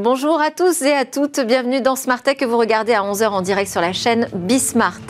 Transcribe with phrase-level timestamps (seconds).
[0.00, 3.30] Bonjour à tous et à toutes, bienvenue dans Smart Tech que vous regardez à 11h
[3.30, 5.00] en direct sur la chaîne Bismart.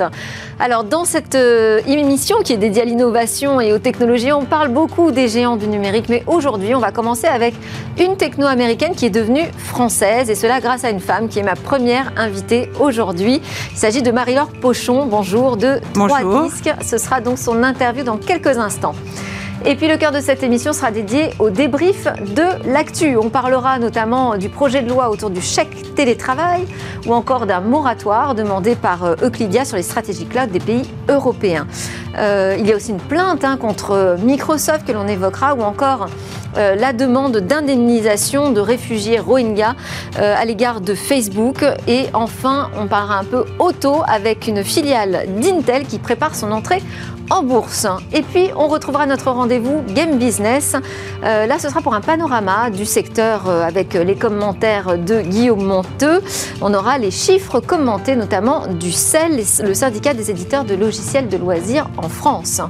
[0.58, 4.68] Alors dans cette euh, émission qui est dédiée à l'innovation et aux technologies, on parle
[4.68, 7.52] beaucoup des géants du numérique, mais aujourd'hui on va commencer avec
[8.00, 11.42] une techno américaine qui est devenue française et cela grâce à une femme qui est
[11.42, 13.42] ma première invitée aujourd'hui.
[13.72, 16.44] Il s'agit de Marie-Laure Pochon, bonjour, de Bonjour.
[16.44, 16.70] Disques.
[16.82, 18.94] Ce sera donc son interview dans quelques instants.
[19.64, 23.16] Et puis le cœur de cette émission sera dédié au débrief de l'actu.
[23.16, 26.64] On parlera notamment du projet de loi autour du chèque télétravail
[27.06, 31.66] ou encore d'un moratoire demandé par euh, Euclidia sur les stratégies cloud des pays européens.
[32.18, 36.08] Euh, il y a aussi une plainte hein, contre Microsoft que l'on évoquera ou encore
[36.56, 39.74] euh, la demande d'indemnisation de réfugiés Rohingyas
[40.18, 41.64] euh, à l'égard de Facebook.
[41.86, 46.82] Et enfin, on parlera un peu auto avec une filiale d'Intel qui prépare son entrée
[47.30, 47.86] en bourse.
[48.14, 50.74] Et puis, on retrouvera notre rendez-vous Game Business.
[51.20, 56.22] Là, ce sera pour un panorama du secteur avec les commentaires de Guillaume Monteux.
[56.62, 61.36] On aura les chiffres commentés, notamment du CEL, le syndicat des éditeurs de logiciels de
[61.36, 62.60] loisirs en France.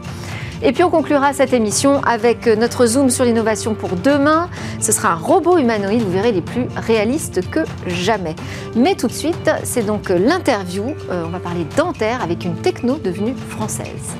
[0.61, 4.49] Et puis on conclura cette émission avec notre zoom sur l'innovation pour demain.
[4.81, 8.35] Ce sera un robot humanoïde, vous verrez, les plus réalistes que jamais.
[8.75, 10.95] Mais tout de suite, c'est donc l'interview.
[11.11, 14.17] Euh, on va parler dentaire avec une techno devenue française.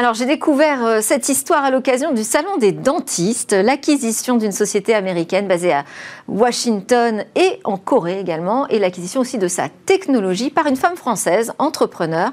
[0.00, 4.94] Alors j'ai découvert euh, cette histoire à l'occasion du Salon des dentistes, l'acquisition d'une société
[4.94, 5.84] américaine basée à
[6.26, 11.52] Washington et en Corée également, et l'acquisition aussi de sa technologie par une femme française,
[11.58, 12.30] entrepreneur.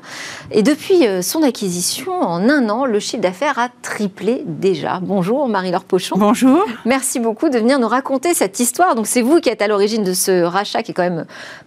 [0.49, 5.01] Et depuis euh, son acquisition, en un an, le chiffre d'affaires a triplé déjà.
[5.01, 6.15] Bonjour Marie-Laure Pochon.
[6.17, 6.63] Bonjour.
[6.85, 8.95] Merci beaucoup de venir nous raconter cette histoire.
[8.95, 11.25] Donc c'est vous qui êtes à l'origine de ce rachat qui est quand même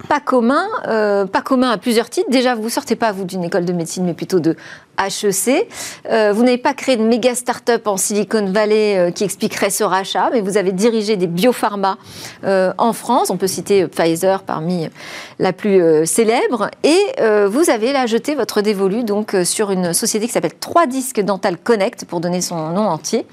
[0.09, 2.31] pas commun, euh, pas commun à plusieurs titres.
[2.31, 4.55] Déjà, vous sortez pas vous d'une école de médecine, mais plutôt de
[4.97, 5.67] HEC.
[6.09, 9.83] Euh, vous n'avez pas créé de méga start-up en Silicon Valley euh, qui expliquerait ce
[9.83, 11.97] rachat, mais vous avez dirigé des biopharma
[12.43, 13.29] euh, en France.
[13.29, 14.89] On peut citer Pfizer parmi
[15.39, 16.69] la plus célèbre.
[16.83, 16.99] Et
[17.47, 21.57] vous avez là jeté votre dévolu donc sur une société qui s'appelle 3 Disques Dental
[21.57, 23.25] Connect pour donner son nom entier.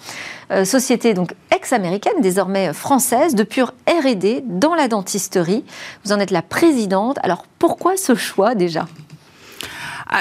[0.64, 5.64] Société donc ex-américaine, désormais française, de pure R&D dans la dentisterie.
[6.04, 7.18] Vous en êtes la présidente.
[7.22, 8.86] Alors pourquoi ce choix déjà?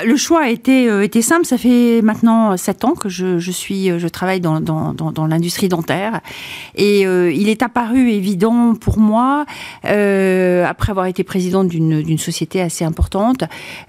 [0.05, 1.45] Le choix a été, euh, été simple.
[1.45, 4.59] Ça fait maintenant sept ans que je, suis, euh, je travaille dans,
[5.27, 6.21] l'industrie dentaire,
[6.75, 9.45] et euh, il est apparu évident pour moi,
[9.83, 13.43] après avoir été présidente d'une société assez importante,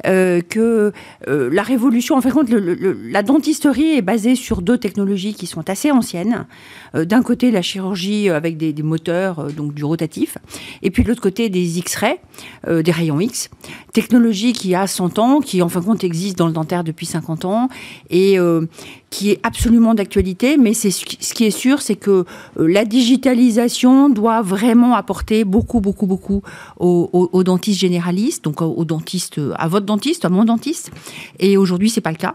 [0.05, 0.93] que
[1.27, 5.47] la révolution, en fait, compte, le- le- la dentisterie est basée sur deux technologies qui
[5.47, 6.47] sont assez anciennes.
[6.95, 10.39] D'un côté, la chirurgie avec des, moteurs, donc du rotatif,
[10.83, 12.21] et puis de l'autre côté, des X-rays,
[12.69, 13.51] des rayons X
[13.93, 17.45] technologie qui a 100 ans, qui en fin de existe dans le dentaire depuis 50
[17.45, 17.69] ans
[18.11, 18.67] et euh,
[19.11, 20.57] qui est absolument d'actualité.
[20.57, 21.05] Mais c'est ce
[21.35, 22.25] qui est sûr, c'est que
[22.59, 26.43] euh, la digitalisation doit vraiment apporter beaucoup, beaucoup, beaucoup
[26.79, 30.91] aux, aux- aux dentistes généralistes, donc aux, dentistes, à votre dentiste, à mon dentiste.
[31.39, 32.35] Et aujourd'hui, c'est pas le cas.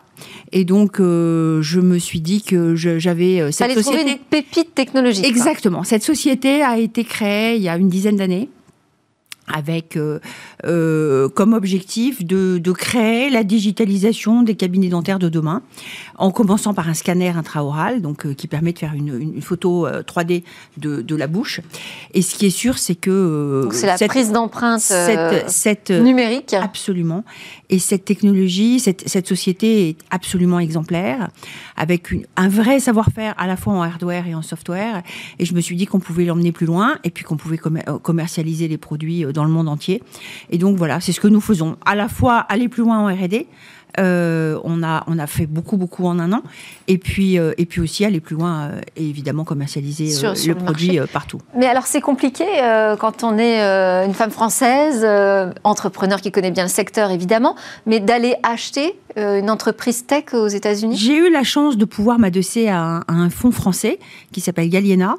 [0.52, 4.12] Et donc, euh, je me suis dit que j'avais euh, cette trouver société.
[4.12, 5.24] une pépite technologique.
[5.24, 5.30] quoi.
[5.32, 5.84] Exactement.
[5.84, 8.50] Cette société a été créée il y a une dizaine d'années
[9.52, 10.20] avec euh,
[10.66, 15.62] euh, comme objectif de, de créer la digitalisation des cabinets dentaires de demain,
[16.18, 19.86] en commençant par un scanner intraoral, donc euh, qui permet de faire une, une photo
[19.86, 20.44] euh, 3D
[20.78, 21.60] de, de la bouche.
[22.14, 26.54] Et ce qui est sûr, c'est que c'est la cette- prise d'empreinte cette, cette, numérique.
[26.54, 27.24] Absolument.
[27.70, 31.30] Et cette technologie, cette, cette société est absolument exemplaire,
[31.76, 35.04] avec une- un vrai savoir-faire à la fois en hardware et en software.
[35.40, 37.84] Et je me suis dit qu'on pouvait l'emmener plus loin et puis qu'on pouvait commer-
[38.02, 40.02] commercialiser les produits dans le monde entier.
[40.50, 41.76] Et donc voilà, c'est ce que nous faisons.
[41.86, 43.48] À la fois aller plus loin en R&D.
[44.00, 46.42] euh, on a on a fait beaucoup beaucoup en un an
[46.88, 50.56] et puis euh, et puis aussi aller plus loin euh, et évidemment commercialiser Sur- sur
[50.56, 51.40] le le produit partout.
[51.56, 52.44] Mais alors c'est compliqué
[53.00, 53.62] quand on est
[54.08, 55.06] une femme française,
[55.64, 57.56] entrepreneur qui connaît bien le secteur évidemment,
[57.86, 60.98] mais d'aller acheter euh, une entreprise tech aux États-Unis?
[60.98, 64.00] J'ai eu la chance de pouvoir m'adosser à, un- à un fonds français
[64.32, 65.18] qui s'appelle Galiena,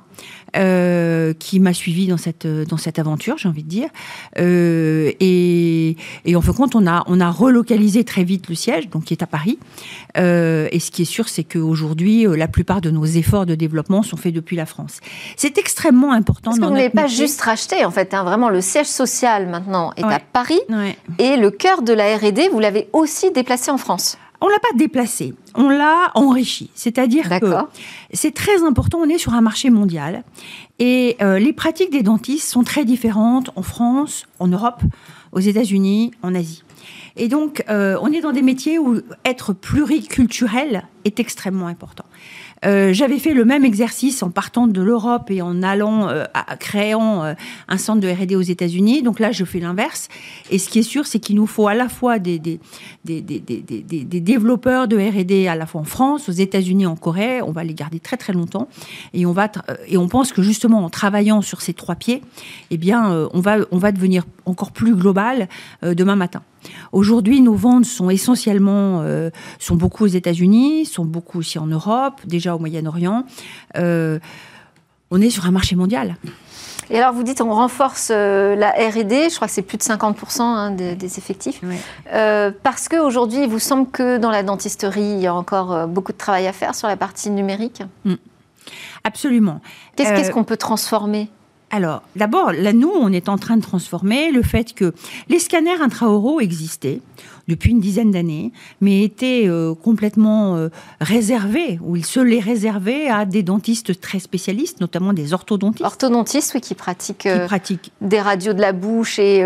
[0.56, 3.88] euh, qui m'a suivi dans cette dans cette aventure, j'ai envie de dire.
[4.38, 8.55] Euh, et, et en fin de compte, on a on a relocalisé très vite le
[8.55, 9.58] siège, donc qui est à Paris.
[10.17, 14.02] Euh, et ce qui est sûr, c'est qu'aujourd'hui, la plupart de nos efforts de développement
[14.02, 14.99] sont faits depuis la France.
[15.37, 16.50] C'est extrêmement important.
[16.50, 17.25] Parce que vous ne l'avez notre pas métier.
[17.26, 18.14] juste racheté, en fait.
[18.14, 20.20] hein, vraiment, le siège social maintenant est à.
[20.32, 20.97] Paris Ouais.
[21.19, 23.84] et le cœur de la R&D, vous l'avez aussi déplacé en France.
[24.41, 26.71] On l'a pas déplacé, on l'a enrichi.
[26.75, 27.55] C'est-à-dire que
[28.13, 30.23] c'est très important, on est sur un marché mondial
[30.79, 34.83] et euh, les pratiques des dentistes sont très différentes en France, en Europe,
[35.33, 36.63] aux États-Unis, en Asie.
[37.17, 42.05] Et donc, euh, on est dans des métiers où être pluriculturel est extrêmement important.
[42.64, 46.25] Euh, j'avais fait le même exercice en partant de l'Europe et en allant, euh,
[46.58, 47.34] créant euh,
[47.69, 49.02] un centre de R&D aux États-Unis.
[49.02, 50.08] Donc là, je fais l'inverse.
[50.50, 52.61] Et ce qui est sûr, c'est qu'il nous faut à la fois des, des
[54.20, 57.43] développeurs de R&D à la fois en France, aux États-Unis, en Corée.
[57.43, 58.69] On va les garder très très longtemps.
[59.12, 59.50] Et on va
[59.87, 62.22] et on pense que justement en travaillant sur ces trois pieds,
[62.70, 65.49] eh bien, on va on va devenir encore plus global
[65.82, 66.43] demain matin.
[66.93, 72.20] Aujourd'hui, nos ventes sont essentiellement, euh, sont beaucoup aux États-Unis, sont beaucoup aussi en Europe,
[72.25, 73.25] déjà au Moyen-Orient.
[73.76, 74.19] Euh,
[75.11, 76.16] on est sur un marché mondial.
[76.90, 79.82] Et alors, vous dites, on renforce euh, la R&D, je crois que c'est plus de
[79.82, 81.61] 50% hein, des, effectifs,
[82.62, 86.19] parce qu'aujourd'hui, il vous semble que dans la dentisterie, il y a encore beaucoup de
[86.19, 87.82] travail à faire sur la partie numérique?
[88.05, 88.14] Mm.
[89.05, 89.61] Absolument.
[89.96, 91.31] Qu'est-ce qu'on peut transformer?
[91.75, 94.94] Alors, d'abord, là, nous, on est en train de transformer le fait que
[95.29, 97.00] les scanners intraoraux existaient
[97.49, 100.69] depuis une dizaine d'années, mais étaient euh, complètement euh,
[101.00, 105.85] réservés, ou ils se les réservaient à des dentistes très spécialistes, notamment des orthodontistes.
[105.85, 107.46] Orthodontistes, oui, qui pratiquent, euh,
[108.00, 109.41] des radios de la bouche et,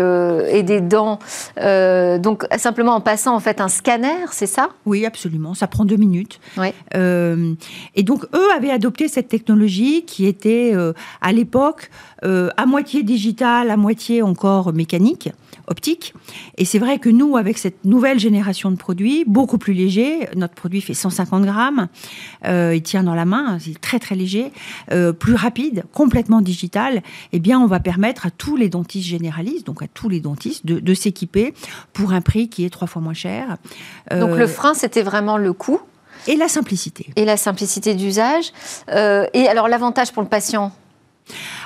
[0.51, 1.19] et des dents.
[1.57, 4.69] donc, simplement en passant en fait un scanner, c'est ça?
[4.85, 5.53] Oui, absolument.
[5.53, 6.39] Ça prend deux minutes.
[6.95, 10.73] et donc, eux avaient adopté cette technologie qui était
[11.21, 11.89] à l'époque
[12.23, 15.29] à moitié digitale, à moitié encore mécanique
[15.69, 16.13] optique.
[16.57, 20.55] Et c'est vrai que nous, avec cette nouvelle génération de produits, beaucoup plus léger, notre
[20.55, 21.87] produit fait 150 grammes,
[22.45, 24.51] euh, il tient dans la main, c'est très très léger,
[24.91, 27.01] euh, plus rapide, complètement digital,
[27.31, 30.65] eh bien on va permettre à tous les dentistes généralistes, donc à tous les dentistes,
[30.65, 31.53] de, s'équiper
[31.93, 33.57] pour un prix qui est trois fois moins cher.
[34.11, 35.79] donc le euh, frein, c'était vraiment le coût
[36.27, 37.07] et la simplicité.
[37.15, 38.51] Et la simplicité d'usage.
[38.89, 40.73] et alors l'avantage pour le patient?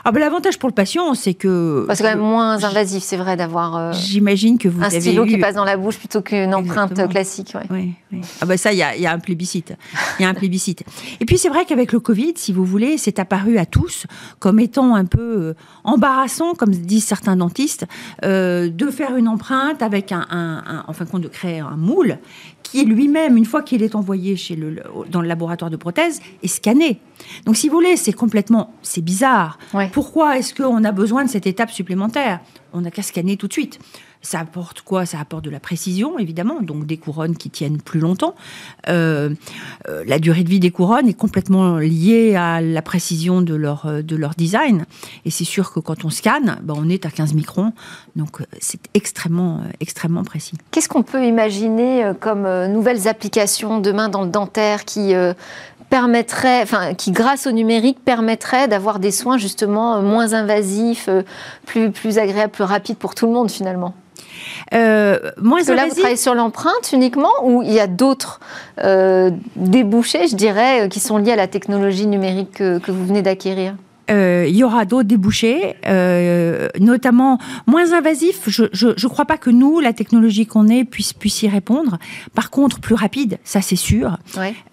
[0.06, 1.86] Ah ben, L'avantage pour le patient, c'est que...
[1.94, 5.26] c'est quand même moins invasif, c'est vrai, d'avoir euh, J'imagine que vous un avez stylo
[5.26, 7.54] qui passe dans la bouche plutôt qu'une empreinte classique.
[7.70, 7.94] Oui,
[8.42, 9.74] Ah ben ça, il y a, y a, un plébiscite.
[10.20, 10.84] Il y a un plébiscite.
[11.20, 14.06] Et puis c'est vrai qu'avec le Covid, si vous voulez, c'est apparu à tous
[14.40, 15.54] comme étant un peu euh,
[15.84, 17.86] embarrassant, comme disent certains dentistes,
[18.24, 21.78] euh, de faire une empreinte avec un, un, en fin de compte, de créer un
[21.78, 22.18] moule
[22.64, 26.48] qui lui-même, une fois qu'il est envoyé chez le, dans le laboratoire de prothèse, est
[26.48, 27.00] scanné.
[27.46, 29.60] Donc, si vous voulez, c'est complètement, c'est bizarre.
[29.94, 32.40] Pourquoi est-ce qu'on a besoin de cette étape supplémentaire?
[32.74, 33.78] On n'a qu'à scanner tout de suite.
[34.24, 35.06] Ça apporte quoi?
[35.06, 38.34] Ça apporte de la précision, évidemment, donc des couronnes qui tiennent plus longtemps.
[38.90, 39.30] Euh,
[39.90, 43.86] euh, la durée de vie des couronnes est complètement liée à la précision de leur,
[43.86, 44.02] euh,
[44.36, 44.86] design.
[45.26, 47.74] Et c'est sûr que quand on scanne, ben on est à 15 microns,
[48.16, 50.56] donc c'est extrêmement, extrêmement précis.
[50.72, 55.14] Qu'est-ce qu'on peut imaginer comme nouvelles applications demain dans le dentaire qui
[55.94, 61.08] permettrait, enfin, qui grâce au numérique permettrait d'avoir des soins justement moins invasifs,
[61.68, 63.94] plus, plus agréables, plus rapides pour tout le monde finalement.
[64.74, 68.40] Euh, moins Parce que là, vous travaillez sur l'empreinte uniquement ou il y a d'autres
[68.84, 73.22] euh, débouchés, je dirais, euh, qui sont liés à la technologie numérique que vous venez
[73.22, 73.76] d'acquérir?
[74.12, 78.42] Euh, il y aura d'autres débouchés, euh, notamment moins invasifs.
[78.48, 81.98] Je ne crois pas que nous, la technologie qu'on ait, puisse, puisse y répondre.
[82.36, 84.18] Par contre, plus rapide, ça c'est sûr.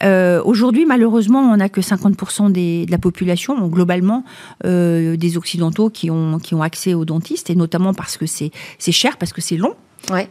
[0.02, 4.25] Euh, aujourd'hui, malheureusement, on n'a que 50% des, de la population, globalement,
[4.64, 9.16] des Occidentaux qui ont, qui ont accès aux dentistes, et notamment parce que c'est cher,
[9.16, 9.75] parce que c'est long.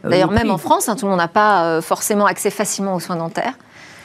[0.04, 3.16] D'ailleurs, même en France, hein, tout le monde n'a pas forcément accès facilement aux soins
[3.16, 3.54] dentaires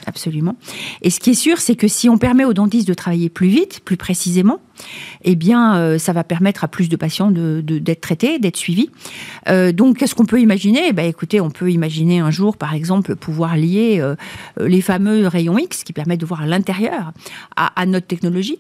[0.06, 0.56] absolument.
[1.02, 3.48] Et ce qui est sûr, c'est que si on permet aux dentistes de travailler plus
[3.48, 4.60] vite, plus précisément,
[5.24, 8.90] eh bien, euh, ça va permettre à plus de patients d'être de, traités, d'être suivis.
[9.48, 10.82] Euh, donc, qu'est-ce qu'on peut imaginer?
[10.90, 14.16] Eh ben, Écoutez, on peut imaginer un jour, par exemple, pouvoir lier euh,
[14.60, 17.12] les fameux rayons X qui permettent de voir à l'intérieur
[17.56, 18.60] à, notre technologie,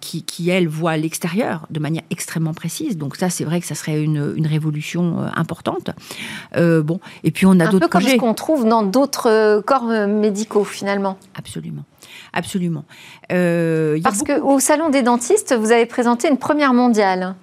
[0.00, 2.96] qui, qui, elle, voit l'extérieur de manière extrêmement précise.
[2.96, 5.90] Donc, ça, c'est vrai que ça serait une, une révolution importante.
[6.54, 7.86] bon, et puis on a d'autres projets.
[7.86, 11.18] Un peu comme ce qu'on trouve dans d'autres corps médicaux, finalement.
[11.34, 11.84] Absolument
[12.32, 12.84] absolument.
[13.32, 17.34] Euh, Parce qu'au Salon des dentistes, vous avez présenté une première mondiale.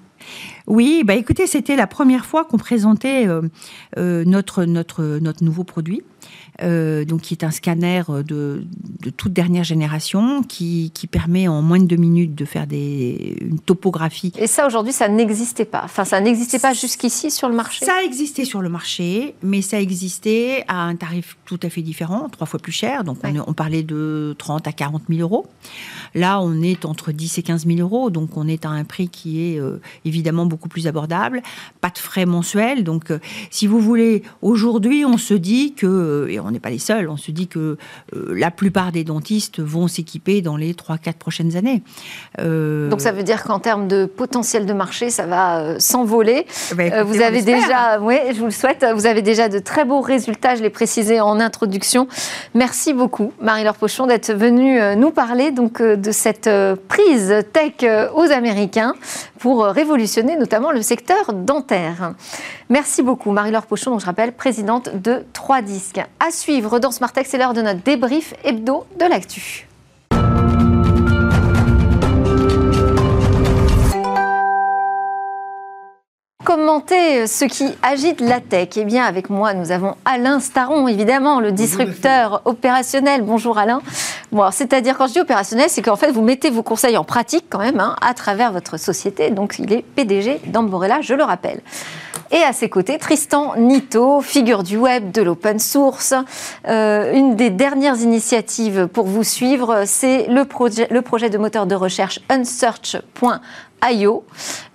[0.67, 3.41] Oui, bah écoutez, c'était la première fois qu'on présentait euh,
[3.98, 6.03] euh, notre, notre, notre nouveau produit.
[6.62, 8.63] Euh, donc qui est un scanner de,
[9.18, 14.32] toute dernière génération, qui, permet en moins de deux minutes de faire des, une topographie.
[14.38, 15.82] Et ça, aujourd'hui, ça n'existait pas.
[15.84, 17.86] Enfin, ça n'existait pas jusqu'ici sur le marché?
[17.86, 22.30] Ça existait sur le marché, mais ça existait à un tarif tout à fait différent,
[22.30, 23.04] trois fois plus cher.
[23.04, 25.48] Donc, on, parlait de 30 à 40 000 euros.
[26.16, 29.10] Là, on est entre 10 et 15 000 euros, donc on est à un prix
[29.10, 31.42] qui est euh, évidemment beaucoup plus abordable.
[31.82, 32.84] Pas de frais mensuels.
[32.84, 36.70] Donc, euh, si vous voulez, aujourd'hui, on se dit que que, et on n'est pas
[36.70, 37.77] les seuls, on se dit que
[38.13, 41.84] la plupart des dentistes vont s'équiper dans les 3-4 prochaines années.
[42.38, 46.46] Donc ça veut dire qu'en termes de potentiel de marché, ça va s'envoler.
[46.72, 49.86] Eh ben, vous avez déjà, oui, je vous le souhaite, vous avez déjà de très
[49.86, 52.08] beaux résultats, je l'ai précisé en introduction.
[52.53, 56.50] Merci beaucoup, Marie-Laure Pochon, d'être venue nous parler donc, de cette
[56.88, 58.94] prise tech aux Américains
[59.39, 62.13] pour révolutionner notamment le secteur dentaire.
[62.70, 66.01] Merci beaucoup, Marie-Laure Pochon, dont je rappelle, présidente de 3 Disques.
[66.20, 69.67] À suivre dans Smartex, c'est l'heure de notre débrief hebdo de l'actu.
[76.43, 78.70] Commenter ce qui agite la tech.
[78.75, 83.22] Eh bien, avec moi, nous avons Alain Staron, évidemment, le disrupteur opérationnel.
[83.22, 83.82] Bonjour Alain.
[84.32, 87.46] Bon, c'est-à-dire, quand je dis opérationnel, c'est qu'en fait, vous mettez vos conseils en pratique
[87.50, 89.29] quand même hein, à travers votre société.
[89.29, 91.62] Donc, il est PDG d'Amborella, je le rappelle.
[92.32, 96.13] Et à ses côtés, Tristan Nito, figure du web, de l'open source.
[96.68, 100.88] Euh, une des dernières initiatives pour vous suivre, c'est le projet,
[101.30, 103.01] de moteur de recherche unsearch.io
[103.92, 104.24] IO.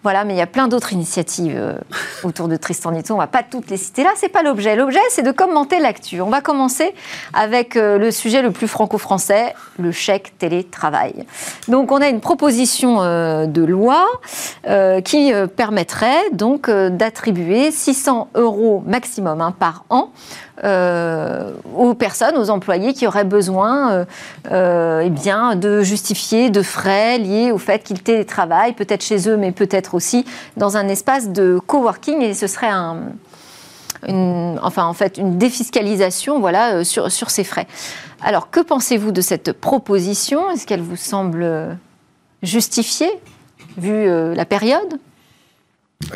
[0.04, 1.74] Voilà, mais il y a plein d'autres initiatives euh,
[2.22, 3.14] autour de Tristan Nito.
[3.14, 4.76] On va pas toutes les citer là, c'est pas l'objet.
[4.76, 6.20] L'objet, c'est de commenter l'actu.
[6.20, 6.94] On va commencer
[7.34, 11.26] avec euh, le sujet le plus franco-français, le chèque télétravail.
[11.66, 14.06] Donc, on a une proposition euh, de loi
[15.04, 20.10] qui permettrait donc d'attribuer 600 euros maximum hein, par an
[20.62, 24.06] aux personnes, aux employés qui auraient besoin
[24.50, 29.52] eh bien, de justifier de frais liés au fait qu'ils télétravaillent, peut-être chez eux, mais
[29.52, 30.24] peut-être aussi
[30.56, 32.20] dans un espace de coworking.
[32.22, 33.12] Et ce serait un,
[34.06, 37.66] une, enfin, en fait, une défiscalisation voilà, sur, sur ces frais.
[38.20, 40.50] Alors, que pensez-vous de cette proposition?
[40.50, 41.78] Est-ce qu'elle vous semble
[42.42, 43.10] justifiée,
[43.76, 44.98] vu la période?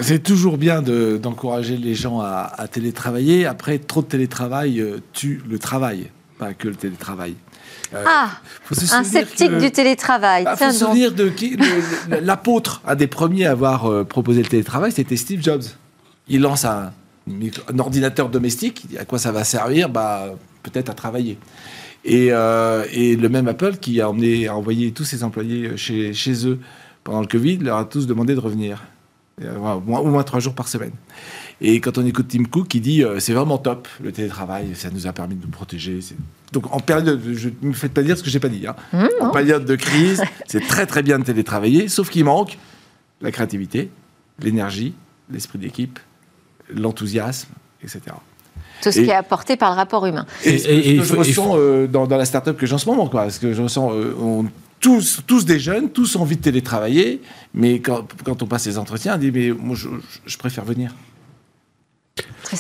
[0.01, 3.47] C'est toujours bien d'encourager les gens à, télétravailler.
[3.47, 7.35] Après, trop de télétravail euh, tue le travail, pas que le télétravail.
[7.95, 8.31] Euh, ah,
[8.93, 10.47] un sceptique du télétravail.
[10.51, 11.57] Il faut se souvenir de qui
[12.09, 15.65] l'apôtre, un des premiers à avoir euh, proposé le télétravail, c'était Steve Jobs.
[16.29, 16.93] Il lance un,
[17.79, 18.85] ordinateur domestique.
[18.85, 19.89] Il dit à quoi ça va servir?
[19.89, 21.39] Bah, peut-être à travailler.
[22.05, 26.59] Et, le même Apple qui a emmené, a envoyé tous ses employés chez, chez eux
[27.05, 28.83] pendant le Covid, leur a tous demandé de revenir.
[29.43, 30.93] Euh, au moins, trois jours par semaine.
[31.65, 34.91] Et quand on écoute Tim Cook, il dit euh, c'est vraiment top le télétravail, ça
[34.91, 36.01] nous a permis de nous protéger.
[36.53, 38.67] Donc en période, je ne me faites pas dire ce que j'ai pas dit.
[38.67, 38.75] Hein.
[38.93, 42.59] Mmh, en période de crise, c'est très très bien de télétravailler, sauf qu'il manque
[43.21, 43.91] la créativité,
[44.41, 44.93] l'énergie,
[45.31, 46.01] l'esprit d'équipe,
[46.69, 47.51] l'enthousiasme,
[47.83, 48.01] etc.
[48.83, 50.27] Tout ce qui est apporté par le rapport humain.
[50.45, 53.23] Et, et, je ressens euh, dans, dans, la start-up que j'ai en ce moment, quoi,
[53.23, 54.47] parce que je ressens, on
[54.83, 57.23] tous, tous des jeunes, tous envie de télétravailler,
[57.55, 60.93] mais quand, on passe les entretiens, on dit mais moi je, préfère venir.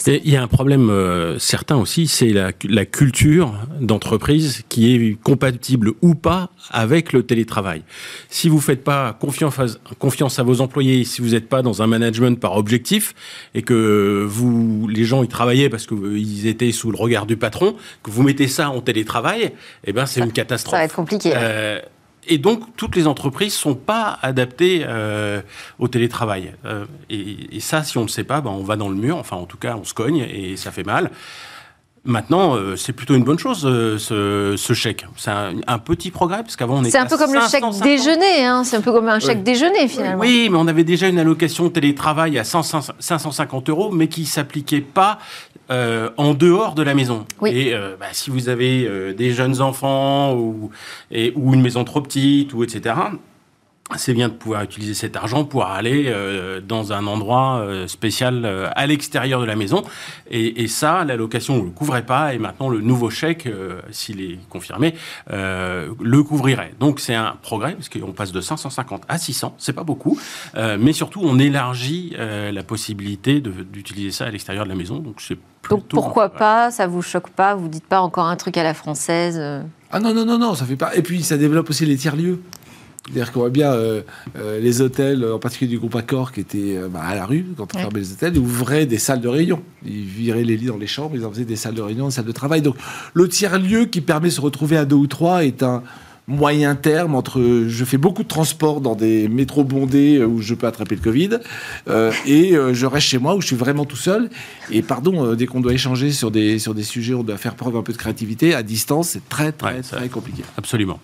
[0.06, 2.52] Il y a un problème euh, certain aussi, c'est la,
[2.84, 7.82] culture d'entreprise qui est compatible ou pas avec le télétravail.
[8.28, 9.66] Si vous faites pas confiance à,
[9.98, 13.14] confiance à vos employés, si vous n'êtes pas dans un management par objectif
[13.54, 17.76] et que vous, les gens y travaillaient parce qu'ils étaient sous le regard du patron,
[18.02, 19.52] que vous mettez ça en télétravail,
[19.84, 20.72] eh ben c'est une catastrophe.
[20.72, 21.32] Ça va être compliqué.
[21.34, 21.80] Euh,
[22.28, 25.42] et donc, toutes les entreprises sont pas adaptées euh,
[25.78, 26.54] au télétravail.
[26.64, 29.16] Euh, et, ça, si on ne le sait pas, ben, on va dans le mur.
[29.16, 31.10] Enfin, en tout cas, on se cogne et ça fait mal.
[32.04, 35.06] Maintenant, euh, c'est plutôt une bonne chose, ce, chèque.
[35.16, 36.90] C'est un, petit progrès, parce qu'avant, on était.
[36.90, 38.64] C'est un peu comme le chèque déjeuner, hein.
[38.64, 40.20] c'est un peu comme un chèque déjeuner, finalement.
[40.20, 44.80] Oui, mais on avait déjà une allocation télétravail à 550 euros, mais qui ne s'appliquait
[44.80, 45.18] pas
[45.72, 47.24] euh, en dehors de la maison.
[47.46, 50.70] Et euh, bah, si vous avez euh, des jeunes enfants ou,
[51.10, 52.94] ou une maison trop petite, ou etc.,
[53.96, 58.42] c'est bien de pouvoir utiliser cet argent pour aller euh, dans un endroit euh, spécial
[58.44, 59.84] euh, à l'extérieur de la maison.
[60.30, 62.32] Et, ça, l'allocation ne le couvrait pas.
[62.32, 63.46] Et maintenant, le nouveau chèque,
[63.90, 64.94] s'il est confirmé,
[65.28, 66.72] le couvrirait.
[66.80, 69.54] Donc, c'est un progrès, parce qu'on passe de 550 à 600.
[69.58, 70.18] C'est pas beaucoup.
[70.56, 75.00] mais surtout, on élargit la possibilité d'utiliser ça à l'extérieur de la maison.
[75.00, 75.36] Donc, c'est
[75.68, 76.70] Donc, pourquoi pas?
[76.70, 77.54] Ça vous choque pas?
[77.54, 79.38] Vous dites pas encore un truc à la française
[79.90, 80.96] Ah non, non, non, non, ça fait pas.
[80.96, 82.40] Et puis, ça développe aussi les tiers-lieux.
[83.06, 84.02] C'est-à-dire qu'on voit bien euh,
[84.38, 87.46] euh, les hôtels, en particulier du groupe Accor, qui étaient euh, bah, à la rue,
[87.56, 89.60] quand on fermait les hôtels, ils ouvraient des salles de réunion.
[89.84, 92.14] Ils viraient les lits dans les chambres, ils en faisaient des salles de réunion, des
[92.14, 92.62] salles de travail.
[92.62, 92.76] Donc
[93.12, 95.82] le tiers-lieu qui permet de se retrouver à deux ou trois est un
[96.28, 100.68] moyen terme entre je fais beaucoup de transport dans des métros bondés où je peux
[100.68, 101.40] attraper le Covid
[102.26, 104.30] et je reste chez moi où je suis vraiment tout seul.
[104.70, 107.76] Et pardon, dès qu'on doit échanger sur des, sur des sujets, on doit faire preuve
[107.76, 108.54] un peu de créativité.
[108.54, 110.44] À distance, c'est très, très, très compliqué.
[110.56, 111.00] Absolument.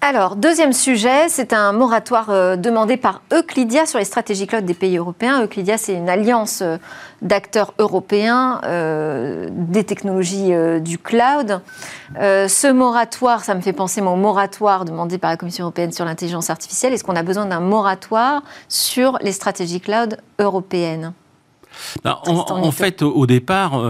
[0.00, 4.74] Alors, deuxième sujet, c'est un moratoire euh, demandé par Euclidia sur les stratégies cloud des
[4.74, 5.42] pays européens.
[5.42, 6.76] Euclidia, c'est une alliance euh,
[7.22, 11.60] d'acteurs européens euh, des technologies du cloud.
[12.14, 16.50] ce moratoire, ça me fait penser au moratoire demandé par la Commission européenne sur l'intelligence
[16.50, 16.92] artificielle.
[16.92, 21.14] Est-ce qu'on a besoin d'un moratoire sur les stratégies cloud européennes?
[22.04, 23.82] Ben, en, fait, au départ,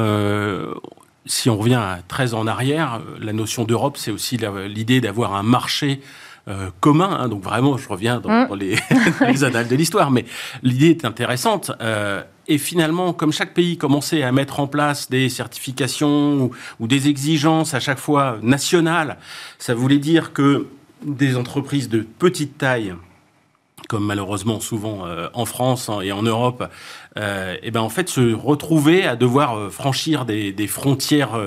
[1.27, 5.35] si on revient à 13 ans en arrière, la notion d'Europe, c'est aussi l'idée d'avoir
[5.35, 6.01] un marché
[6.49, 7.19] euh, commun.
[7.21, 7.29] Hein.
[7.29, 8.55] donc vraiment, je reviens dans, mm.
[9.29, 10.25] les, annales de l'histoire, mais
[10.63, 11.73] l'idée est intéressante.
[11.81, 17.09] Euh, et finalement, comme chaque pays commençait à mettre en place des certifications ou, des
[17.09, 19.19] exigences à chaque fois nationales,
[19.59, 20.69] ça voulait dire que
[21.05, 22.95] des entreprises de petite taille
[23.89, 26.69] comme malheureusement souvent euh, en France et en Europe,
[27.19, 31.39] euh, et ben en fait se retrouver à devoir euh, franchir des, frontières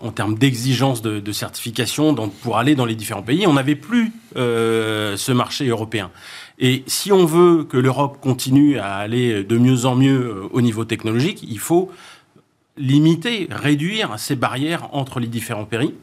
[0.00, 3.46] en termes d'exigence de, certification pour aller dans les différents pays.
[3.46, 6.10] On n'avait plus ce marché européen.
[6.58, 10.84] Et si on veut que l'Europe continue à aller de mieux en mieux au niveau
[10.84, 11.90] technologique, il faut
[12.76, 15.94] limiter, réduire ces barrières entre les différents pays.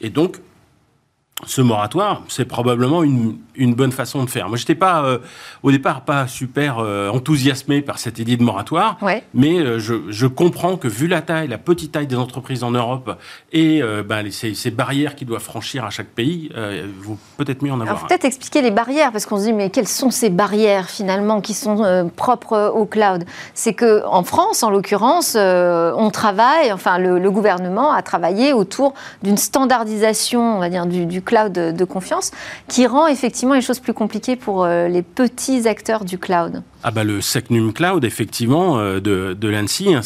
[0.00, 0.38] Et donc,
[1.46, 4.48] ce moratoire, c'est probablement une, une, bonne façon de faire.
[4.48, 5.18] Moi, j'étais pas euh,
[5.62, 8.98] au départ pas super euh, enthousiasmé par cette idée de moratoire,
[9.32, 12.70] mais euh, je, je, comprends que vu la taille, la petite taille des entreprises en
[12.70, 13.18] Europe
[13.52, 16.50] et ben, ces, ces, barrières qu'ils doivent franchir à chaque pays,
[17.00, 17.96] vaut peut-être mieux en avoir.
[17.96, 21.40] Alors peut-être expliquer les barrières parce qu'on se dit mais quelles sont ces barrières finalement
[21.40, 23.24] qui sont propres au cloud?
[23.54, 28.94] C'est que en France, en l'occurrence, on travaille, enfin le, le, gouvernement a travaillé autour
[29.22, 32.30] d'une standardisation, on va dire du, du cloud de, confiance,
[32.68, 36.62] qui rend effectivement les choses plus compliquées pour euh, les petits acteurs du cloud.
[36.82, 40.00] Ah bah Le Secnum Cloud, effectivement, euh, de, de l'ANSI, euh,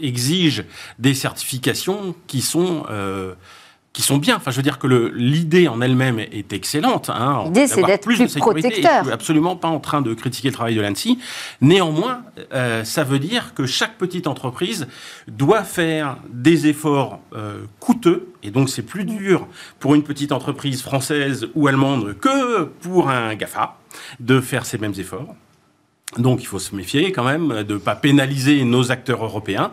[0.00, 0.64] exige
[0.98, 2.84] des certifications qui sont
[3.98, 4.36] qui sont bien.
[4.36, 4.86] Enfin, je veux dire que
[5.16, 7.10] l'idée en elle-même est excellente.
[7.10, 9.00] Hein, l'idée, c'est d'être plus, de protecteur.
[9.00, 11.18] je suis absolument pas en train de critiquer le travail de l'ANSI.
[11.60, 12.22] Néanmoins,
[12.54, 14.86] euh, ça veut dire que chaque petite entreprise
[15.26, 19.48] doit faire des efforts euh, coûteux, et donc c'est plus dur
[19.80, 23.78] pour une petite entreprise française ou allemande que pour un GAFA
[24.20, 25.34] de faire ces mêmes efforts.
[26.16, 29.72] Donc il faut se méfier quand même de ne pas pénaliser nos acteurs européens.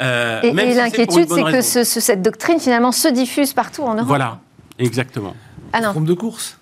[0.00, 4.06] Euh, et, l'inquiétude, c'est que cette doctrine finalement se diffuse partout en Europe.
[4.06, 4.40] Voilà,
[4.78, 5.34] exactement.
[5.72, 5.90] Ah non.
[5.90, 6.58] Trompe de course?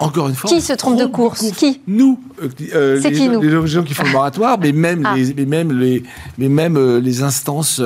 [0.00, 0.48] Encore une fois.
[0.48, 1.80] Qui se trompe de course, Qui?
[1.86, 2.20] Nous.
[2.40, 3.42] Euh, euh, c'est qui nous?
[3.42, 5.16] Les gens qui font le moratoire, mais même, ah.
[5.16, 6.02] les, mais même, les,
[6.36, 7.82] mais même les instances.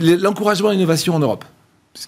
[0.00, 1.44] L'encouragement à l'innovation en Europe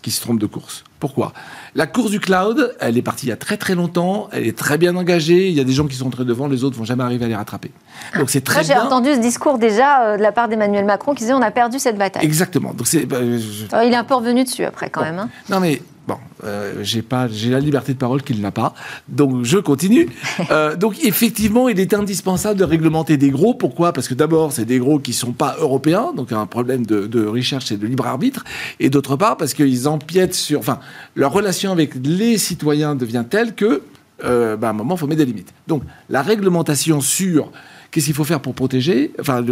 [0.03, 0.85] qui se trompe de course.
[1.01, 1.33] Pourquoi?
[1.75, 4.57] La course du cloud, elle est partie il y a très très longtemps, elle est
[4.57, 6.85] très bien engagée, il y a des gens qui sont très devant, les autres vont
[6.85, 7.71] jamais arriver à les rattraper.
[8.19, 11.15] Donc c'est très Moi, j'ai entendu ce discours déjà euh, de la part d'Emmanuel Macron
[11.15, 12.25] qui disait on a perdu cette bataille.
[12.25, 12.75] Exactement.
[12.75, 15.19] Donc c'est, bah, il est un peu revenu dessus après quand même.
[15.19, 15.29] Hein.
[15.49, 18.73] Non mais Bon, euh, j'ai pas, j'ai la liberté de parole qu'il n'a pas,
[19.09, 20.09] donc je continue.
[20.51, 23.55] Euh, donc effectivement, il est indispensable de réglementer des gros.
[23.55, 23.93] Pourquoi?
[23.93, 27.27] Parce que d'abord, c'est des gros qui sont pas européens, donc un problème de, de
[27.27, 28.45] recherche et de libre arbitre,
[28.81, 30.79] et d'autre part parce qu'ils empiètent sur, enfin,
[31.17, 33.83] leur relation avec les citoyens devient telle que,
[34.25, 35.53] euh, ben, à un moment, il faut mettre des limites.
[35.67, 37.51] Donc la réglementation sur
[37.91, 39.45] qu'est-ce qu'il faut faire pour protéger, enfin,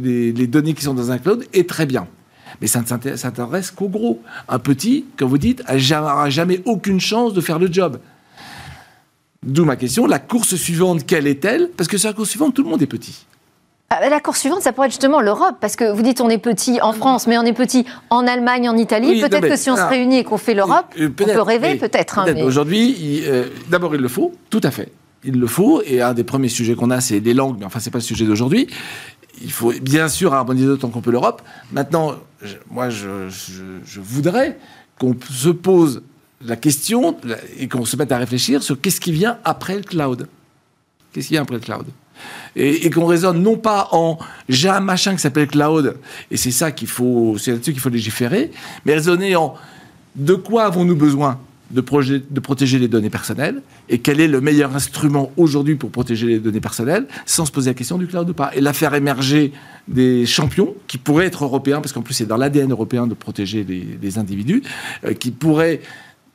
[0.00, 2.08] les, les données qui sont dans un cloud est très bien
[2.60, 4.22] mais ça ne s'intéresse qu'au gros.
[4.48, 7.98] Un petit, comme vous dites, n'aura jamais aucune chance de faire le job.
[9.42, 11.70] D'où ma question, la course suivante, quelle est-elle?
[11.76, 13.24] Parce que sur la course suivante, tout le monde est petit.
[13.90, 16.38] Ah, la course suivante, ça pourrait être justement l'Europe, parce que vous dites on est
[16.38, 19.20] petit en France, mais on est petit en Allemagne, en Italie.
[19.20, 22.18] peut-être que si on se réunit et qu'on fait l'Europe, euh, on peut rêver peut-être.
[22.18, 24.92] Hein, Aujourd'hui, euh, d'abord il le faut, tout à fait.
[25.24, 27.80] Il le faut, et un des premiers sujets qu'on a, c'est les langues, mais enfin,
[27.80, 28.68] c'est pas le sujet d'aujourd'hui
[29.42, 31.42] il faut bien sûr harmoniser autant qu'on peut l'Europe.
[31.72, 32.14] Maintenant,
[32.70, 33.28] moi, je,
[34.00, 34.58] voudrais
[34.98, 36.02] qu'on se pose
[36.44, 37.16] la question
[37.58, 40.28] et qu'on se mette à réfléchir sur qu'est-ce qui vient après le cloud.
[41.12, 41.86] Qu'est-ce qui vient après le cloud?
[42.56, 45.96] Et, qu'on raisonne non pas en j'ai un machin qui s'appelle cloud
[46.32, 48.50] et c'est ça qu'il faut, c'est là-dessus qu'il faut légiférer,
[48.84, 49.54] mais raisonner en
[50.16, 51.38] de quoi avons-nous besoin?
[51.70, 56.38] De, protéger les données personnelles et quel est le meilleur instrument aujourd'hui pour protéger les
[56.38, 58.50] données personnelles sans se poser la question du cloud ou pas.
[58.54, 59.52] Et là, faire émerger
[59.86, 63.64] des champions qui pourraient être européens, parce qu'en plus c'est dans l'ADN européen de protéger
[63.64, 64.62] les, individus,
[65.04, 65.80] euh, qui pourraient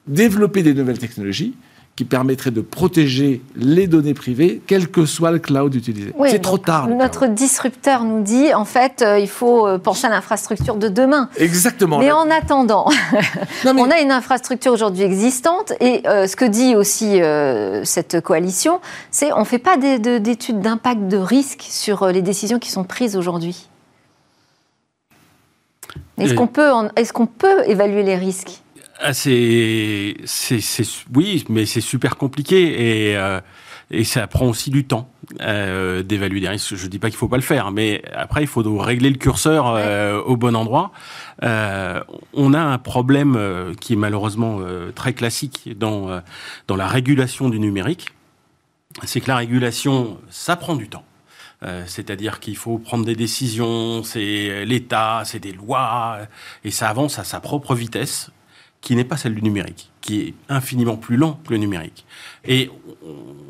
[0.08, 1.54] développer des nouvelles technologies
[1.96, 6.12] qui permettrait de protéger les données privées, quel que soit le cloud utilisé.
[6.26, 6.88] c'est trop tard.
[6.88, 11.30] Notre disrupteur nous dit, en fait, euh, il faut euh, penser à l'infrastructure de demain.
[11.38, 12.00] Exactement.
[12.00, 12.90] Mais en attendant,
[13.66, 17.20] on a une infrastructure aujourd'hui existante, et euh, ce que dit aussi
[17.84, 18.80] cette coalition,
[19.12, 23.16] c'est on ne fait pas d'études d'impact de risque sur les décisions qui sont prises
[23.16, 23.68] aujourd'hui.
[26.18, 28.63] Est-ce qu'on peut, est qu'on peut évaluer les risques?
[29.06, 30.16] Ah, c'est,
[31.14, 33.42] oui, mais c'est super compliqué et, euh,
[33.92, 35.12] et ça prend aussi du temps
[35.42, 36.76] euh, d'évaluer des risques.
[36.76, 39.68] Je dis pas qu'il faut pas le faire, mais après il faut régler le curseur
[39.68, 40.94] euh, au bon endroit.
[41.42, 44.62] On a un problème qui est malheureusement
[44.96, 46.22] très classique dans
[46.68, 48.08] dans la régulation du numérique,
[49.04, 51.04] c'est que la régulation ça prend du temps.
[51.86, 56.20] C'est-à-dire qu'il faut prendre des décisions, c'est l'État, c'est des lois,
[56.64, 58.32] et ça avance à sa propre vitesse,
[58.84, 62.06] qui n'est pas celle du numérique, qui est infiniment plus lent que le numérique.
[62.46, 62.70] Et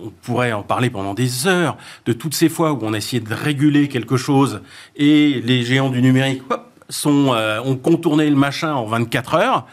[0.05, 3.19] on pourrait en parler pendant des heures de toutes ces fois où on a essayé
[3.19, 4.61] de réguler quelque chose
[4.95, 6.43] et les géants du numérique
[6.87, 9.67] sont, euh, ont contourné le machin en 24 heures.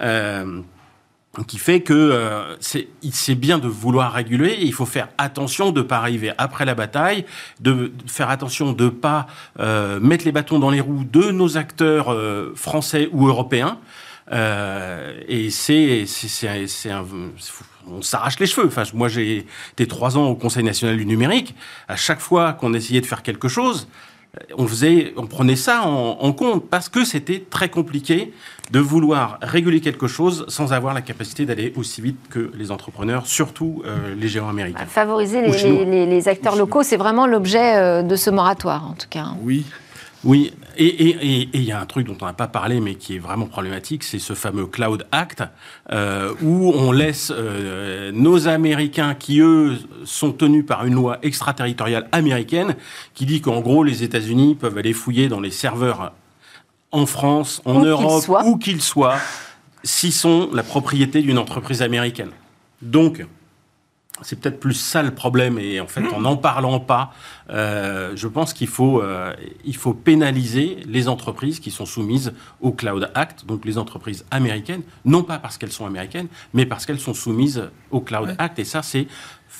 [0.00, 0.62] Euh,
[1.42, 5.82] qui fait que euh, c'est bien de vouloir réguler, et il faut faire attention de
[5.82, 7.24] pas arriver après la bataille,
[7.60, 9.26] de faire attention de pas
[9.58, 13.78] euh, mettre les bâtons dans les roues de nos acteurs euh, français ou européens.
[14.32, 17.04] Euh, et c'est c'est un
[17.86, 18.66] on s'arrache les cheveux.
[18.66, 21.54] Enfin, moi, j'ai été trois ans au Conseil national du numérique.
[21.88, 23.88] À chaque fois qu'on essayait de faire quelque chose,
[24.56, 28.32] on faisait, on prenait ça en, en compte parce que c'était très compliqué
[28.70, 33.26] de vouloir réguler quelque chose sans avoir la capacité d'aller aussi vite que les entrepreneurs,
[33.26, 34.80] surtout euh, les géants américains.
[34.80, 38.94] Bah, favoriser les, les, les, acteurs locaux, c'est vraiment l'objet euh, de ce moratoire, en
[38.94, 39.26] tout cas.
[39.42, 39.66] Oui.
[40.24, 43.18] Oui, et il y a un truc dont on n'a pas parlé, mais qui est
[43.18, 45.42] vraiment problématique, c'est ce fameux Cloud Act,
[45.92, 52.08] euh, où on laisse euh, nos Américains, qui eux sont tenus par une loi extraterritoriale
[52.12, 52.76] américaine,
[53.12, 56.12] qui dit qu'en gros les États-Unis peuvent aller fouiller dans les serveurs
[56.90, 59.18] en France, en Europe, où qu'ils soient,
[59.82, 62.30] s'ils sont la propriété d'une entreprise américaine.
[62.80, 63.26] Donc,
[64.22, 65.58] c'est peut-être plus ça le problème.
[65.58, 67.12] Et en fait, en n'en parlant pas,
[67.50, 72.72] euh, je pense qu'il faut, euh, il faut pénaliser les entreprises qui sont soumises au
[72.72, 77.00] Cloud Act, donc les entreprises américaines, non pas parce qu'elles sont américaines, mais parce qu'elles
[77.00, 78.58] sont soumises au Cloud Act.
[78.58, 79.08] Et ça, c'est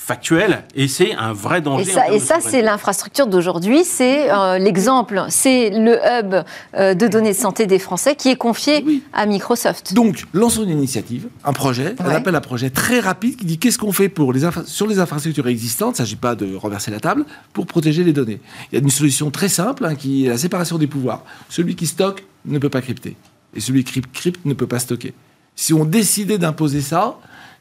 [0.05, 1.91] factuel et c'est un vrai danger.
[2.13, 7.39] Et ça, c'est l'infrastructure d'aujourd'hui, c'est euh, l'exemple, c'est le hub euh, de données de
[7.39, 9.95] santé des Français qui est confié à Microsoft.
[9.95, 13.79] Donc, lançons une initiative, un projet, un appel à projet très rapide qui dit qu'est-ce
[13.79, 17.01] qu'on fait pour les sur les infrastructures existantes, il ne s'agit pas de renverser la
[17.01, 18.41] table, pour protéger les données.
[18.71, 21.25] Il y a une solution très simple hein, qui est la séparation des pouvoirs.
[21.49, 23.17] Celui qui stocke ne peut pas crypter
[23.57, 25.15] et celui qui crypte ne peut pas stocker.
[25.57, 27.17] Si on décidait d'imposer ça,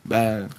[0.06, 0.50] ben,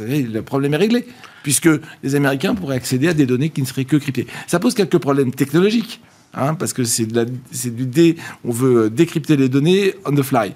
[0.00, 1.06] le problème est réglé,
[1.42, 1.68] puisque
[2.02, 4.26] les Américains pourraient accéder à des données qui ne seraient que cryptées.
[4.46, 6.00] Ça pose quelques problèmes technologiques.
[6.32, 10.54] Hein, parce que c'est du dé, on veut décrypter les données on the fly.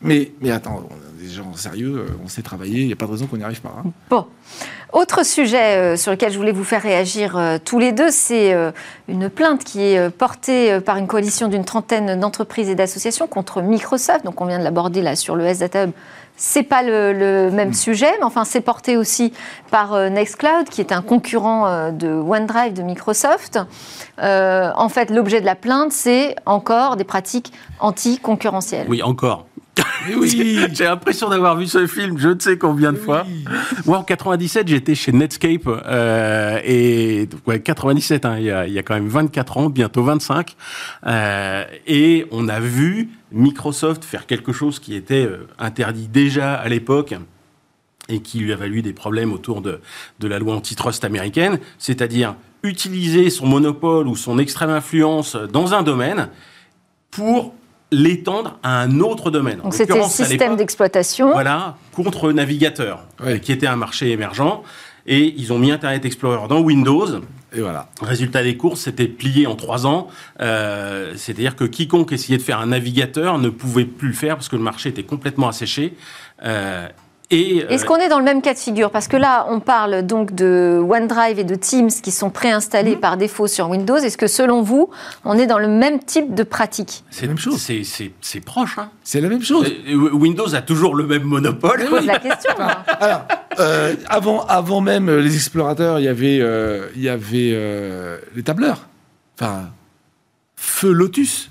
[0.00, 3.12] Mais, attends, on des gens sérieux, euh, on sait travailler, il n'y a pas de
[3.12, 3.74] raison qu'on n'y arrive pas.
[3.78, 3.90] Hein.
[4.10, 4.26] Bon.
[4.92, 8.54] Autre sujet euh, sur lequel je voulais vous faire réagir euh, tous les deux, c'est
[9.08, 14.24] une plainte qui est portée par une coalition d'une trentaine d'entreprises et d'associations contre Microsoft.
[14.24, 15.92] Donc on vient de l'aborder là sur le S-Data Hub
[16.36, 17.74] c'est pas le, même mm.
[17.74, 19.32] sujet, mais enfin, c'est porté aussi
[19.70, 23.58] par euh, Nextcloud, qui est un concurrent euh, de OneDrive de Microsoft.
[24.20, 28.86] Euh, en fait, l'objet de la plainte, c'est encore des pratiques anti-concurrentielles.
[28.88, 29.46] Oui, encore.
[30.16, 30.58] Oui.
[30.72, 33.24] j'ai l'impression d'avoir vu ce film je ne sais combien de fois.
[33.86, 35.66] Moi, en 97, j'étais chez Netscape.
[35.66, 39.70] Euh, et ouais, 97, hein, il, y a, il, y a, quand même 24 ans,
[39.70, 40.56] bientôt 25.
[41.06, 46.68] Euh, et on a vu Microsoft faire quelque chose qui était euh, interdit déjà à
[46.68, 47.14] l'époque
[48.08, 49.80] et qui lui a valu des problèmes autour de,
[50.18, 55.82] de la loi antitrust américaine, c'est-à-dire utiliser son monopole ou son extrême influence dans un
[55.82, 56.28] domaine
[57.10, 57.54] pour
[57.90, 59.58] l'étendre à un autre domaine.
[59.58, 61.32] Donc c'était le système d'exploitation.
[61.32, 63.04] Voilà, contre navigateur,
[63.42, 64.62] qui était un marché émergent.
[65.06, 67.20] Et ils ont mis Internet Explorer dans Windows.
[67.54, 67.88] Et voilà.
[68.00, 70.08] Résultat des courses, c'était plié en trois ans.
[70.40, 74.48] Euh, C'est-à-dire que quiconque essayait de faire un navigateur ne pouvait plus le faire parce
[74.48, 75.94] que le marché était complètement asséché.
[76.44, 76.88] Euh,
[77.32, 78.90] euh, Est-ce qu'on est dans le même cas de figure?
[78.90, 83.00] Parce que là, on parle donc de OneDrive et de Teams qui sont préinstallés mhm.
[83.00, 83.96] par défaut sur Windows.
[83.96, 84.90] Est-ce que selon vous,
[85.24, 87.04] on est dans le même type de pratique?
[87.10, 87.60] C'est la même chose.
[88.20, 88.78] C'est proche.
[88.78, 88.90] Hein.
[89.02, 89.66] C'est la même chose.
[89.88, 91.82] Euh, Windows a toujours le même monopole.
[91.82, 92.52] Je pose la question.
[93.00, 93.22] Alors,
[93.58, 96.42] euh, avant, avant même les explorateurs, il y avait,
[96.94, 98.88] il y avait les tableurs.
[99.38, 99.70] Enfin,
[100.56, 101.50] Feu Lotus,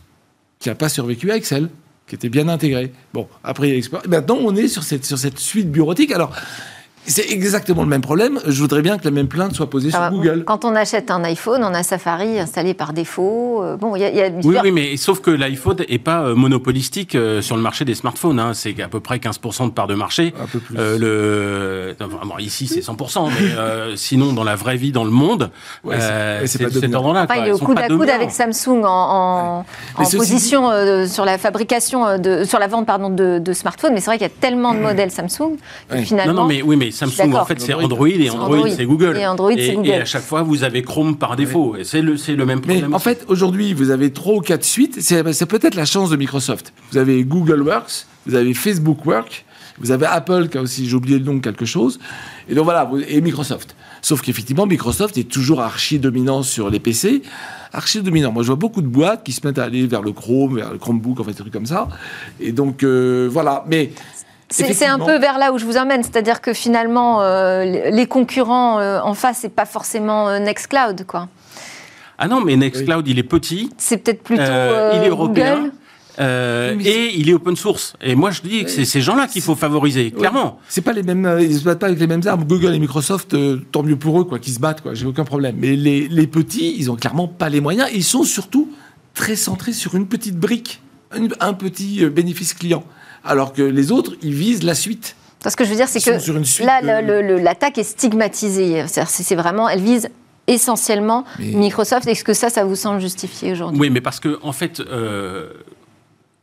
[0.60, 1.70] qui n'a pas survécu à Excel
[2.12, 2.92] qui était bien intégré.
[3.14, 6.12] Bon, après, maintenant, on est sur cette, sur cette suite bureautique.
[6.12, 6.36] Alors,
[7.06, 8.40] c'est exactement le même problème.
[8.46, 10.44] Je voudrais bien que la même plainte soit posée sur Google.
[10.46, 13.64] Quand on achète un iPhone, on a Safari installé par défaut.
[13.64, 17.16] Euh, bon, il y a, oui, oui, mais sauf que l'iPhone n'est pas euh, monopolistique
[17.16, 18.40] euh, sur le marché des smartphones.
[18.40, 18.54] Hein.
[18.54, 20.34] C'est à peu près 15% de part de marché.
[20.42, 20.76] Un peu plus.
[20.76, 21.96] le...
[22.40, 25.50] ici, c'est 100%, mais sinon, dans la vraie vie, dans le monde,
[25.90, 27.28] c'est cet ordre-là.
[27.38, 30.70] il est au coude à coude avec Samsung en, en, position
[31.08, 33.94] sur la fabrication, de, sur la vente pardon, de, smartphones.
[33.94, 35.58] Mais c'est vrai qu'il y a tellement de modèles Samsung
[35.90, 36.34] que finalement.
[36.34, 39.18] Non, non, mais oui, mais Samsung, en fait, c'est Android et Android, c'est Google.
[39.18, 39.90] Et Android, c'est Google.
[39.90, 41.76] Et à chaque fois, vous avez Chrome par défaut.
[41.78, 42.88] Et c'est le, le même problème.
[42.90, 45.02] Mais en fait, aujourd'hui, vous avez trois ou quatre suites.
[45.02, 46.74] C'est peut-être la chance de Microsoft.
[46.92, 49.46] Vous avez Google Works, vous avez Facebook Work,
[49.80, 52.00] vous avez Apple, qui a aussi, j'ai oublié le nom, quelque chose.
[52.48, 53.76] Et donc voilà, et Microsoft.
[54.02, 57.22] Sauf qu'effectivement, Microsoft est toujours archi dominant sur les PC.
[57.72, 58.32] Archi dominant.
[58.32, 60.72] Moi, je vois beaucoup de boîtes qui se mettent à aller vers le Chrome, vers
[60.72, 61.88] le Chromebook, en fait, des trucs comme ça.
[62.40, 63.64] Et donc, euh, voilà.
[63.68, 63.92] Mais
[64.52, 68.80] c'est un peu vers là où je vous emmène, c'est-à-dire que finalement, euh, les concurrents
[68.80, 71.28] euh, en face, c'est pas forcément euh, Nextcloud, quoi.
[72.18, 73.72] Ah non, mais Nextcloud, il est petit.
[73.78, 75.72] C'est peut-être plutôt il est européen.
[76.20, 77.94] et il est open source.
[78.02, 80.60] Et moi, je dis que c'est ces gens-là qu'il faut favoriser, clairement.
[80.70, 82.44] C'est pas les mêmes, ils se battent pas avec les mêmes armes.
[82.44, 83.36] Google et Microsoft,
[83.72, 84.94] tant mieux pour eux, quoi, qu'ils se battent, quoi.
[84.94, 85.56] J'ai aucun problème.
[85.58, 87.90] Mais les, les, petits, ils ont clairement pas les moyens.
[87.94, 88.70] Ils sont surtout
[89.16, 90.82] très centrés sur une petite brique,
[91.40, 92.84] un petit bénéfice client
[93.24, 95.16] alors que les autres, ils visent la suite.
[95.46, 97.02] Ce que je veux dire, c'est que là,
[97.42, 98.86] l'attaque est stigmatisée.
[98.88, 100.10] C'est vraiment, elle vise
[100.48, 102.08] essentiellement Microsoft.
[102.08, 103.80] Est-ce que ça, ça vous semble justifié aujourd'hui?
[103.80, 105.52] Oui, mais parce que en fait, euh,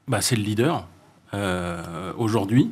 [0.09, 0.87] bah, c'est le leader
[1.35, 2.71] euh, aujourd'hui.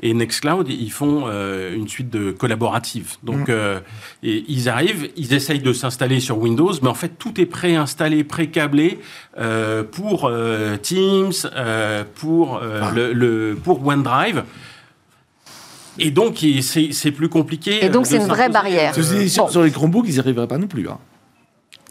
[0.00, 3.16] Et Nextcloud, ils font euh, une suite de collaboratives.
[3.24, 3.50] Donc, mm.
[3.50, 3.80] euh,
[4.22, 8.22] et ils arrivent, ils essayent de s'installer sur Windows, mais en fait, tout est préinstallé,
[8.22, 9.00] pré-câblé
[9.38, 10.30] euh, pour
[10.82, 11.32] Teams,
[12.14, 12.92] pour, ah.
[12.94, 14.44] le, pour OneDrive.
[15.98, 17.84] Et donc, c'est plus compliqué.
[17.84, 18.94] Et donc, c'est une vraie barrière.
[18.94, 20.88] Sur les Chromebooks, ils n'y arriveraient pas non plus.
[20.88, 20.98] Hein.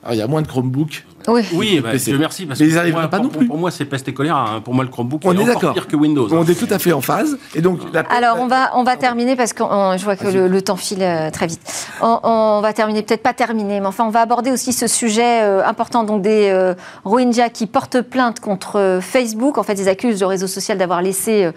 [0.01, 2.45] Alors, il y a moins de Chromebooks oui, oui bah, merci.
[2.45, 3.47] Parce mais ils n'arrivent pas non plus.
[3.47, 4.37] Pour, moi, c'est peste et colère.
[4.37, 4.61] Hein.
[4.63, 6.27] Pour moi, le Chromebook on est, est encore pire que Windows.
[6.31, 7.37] On est tout à fait en phase.
[7.55, 10.75] Et donc, Alors, on va, on va terminer parce que je vois que le, temps
[10.75, 11.61] file euh, très vite.
[12.01, 15.65] On, va terminer, peut-être pas terminer, mais enfin, on va aborder aussi ce sujet euh,
[15.65, 16.73] important donc des euh,
[17.05, 19.57] Rohingyas qui portent plainte contre Facebook.
[19.57, 21.49] En fait, ils accusent le réseau social d'avoir laissé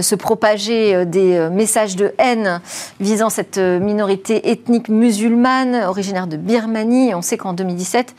[0.00, 2.60] se propager des messages de haine
[3.00, 7.14] visant cette minorité ethnique musulmane originaire de Birmanie.
[7.14, 8.14] On sait qu'en 2017,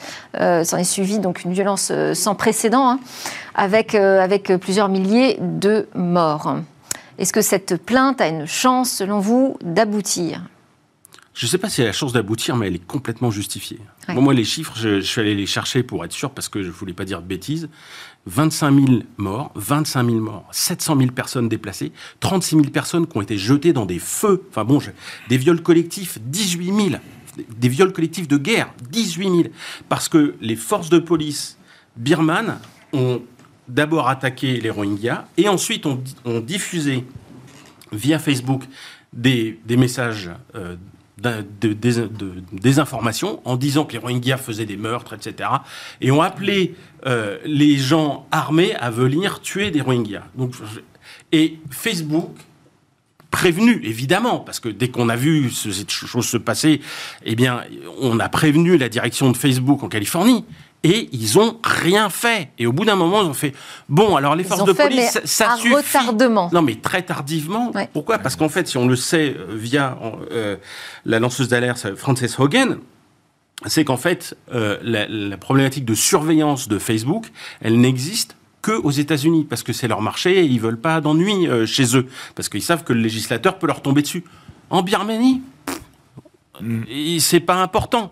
[0.63, 2.99] s'en est suivi donc une violence euh, sans précédent, hein,
[3.53, 6.57] avec, euh, avec plusieurs milliers de morts.
[7.17, 10.41] Est-ce que cette plainte a une chance, selon vous, d'aboutir?
[11.33, 13.79] Je ne sais pas si elle a la chance d'aboutir, mais elle est complètement justifiée.
[14.07, 16.71] moi, les chiffres, je, suis allé les chercher pour être sûr, parce que je ne
[16.71, 17.67] voulais pas dire de bêtises.
[18.25, 23.21] 25 000 morts, 25 000 morts, 700 000 personnes déplacées, 36 000 personnes qui ont
[23.21, 24.79] été jetées dans des feux, enfin bon,
[25.27, 27.01] des viols collectifs, 18 000,
[27.57, 29.43] des viols collectifs de guerre, 18 000,
[29.89, 31.57] parce que les forces de police
[31.95, 32.59] birmanes
[32.93, 33.21] ont
[33.67, 36.01] d'abord attaqué les Rohingyas et ensuite ont,
[36.41, 37.03] diffusé
[37.91, 38.63] via Facebook
[39.13, 40.75] des, messages euh,
[41.17, 41.73] de,
[42.51, 45.49] désinformation en disant que les Rohingyas faisaient des meurtres, etc.
[46.01, 50.23] Et ont appelé euh, les gens armés à venir tuer des Rohingyas.
[51.31, 52.35] Et Facebook
[53.35, 56.79] prévenu, évidemment, parce que dès qu'on a vu cette chose se passer,
[57.25, 57.63] eh bien,
[57.99, 60.45] on a prévenu la direction de Facebook en Californie
[60.83, 62.47] et ils ont rien fait.
[62.57, 63.53] Et au bout d'un moment, ils ont fait
[63.89, 64.15] bon.
[64.15, 65.75] Alors les forces de police, ça, suffit.
[65.75, 66.49] retardement.
[66.53, 67.73] Non, mais très tardivement.
[67.91, 68.19] Pourquoi?
[68.19, 69.97] Parce qu'en fait, si on le sait euh, via
[70.31, 70.55] euh,
[71.03, 72.77] la lanceuse d'alerte Frances Hogan,
[73.65, 77.25] c'est qu'en fait, euh, la, problématique de surveillance de Facebook,
[77.59, 81.47] elle n'existe que aux États-Unis parce que c'est leur marché et ils veulent pas d'ennui
[81.67, 84.23] chez eux parce qu'ils savent que le législateur peut leur tomber dessus.
[84.71, 85.43] En Birmanie,
[86.61, 87.19] mm.
[87.19, 88.11] c'est pas important.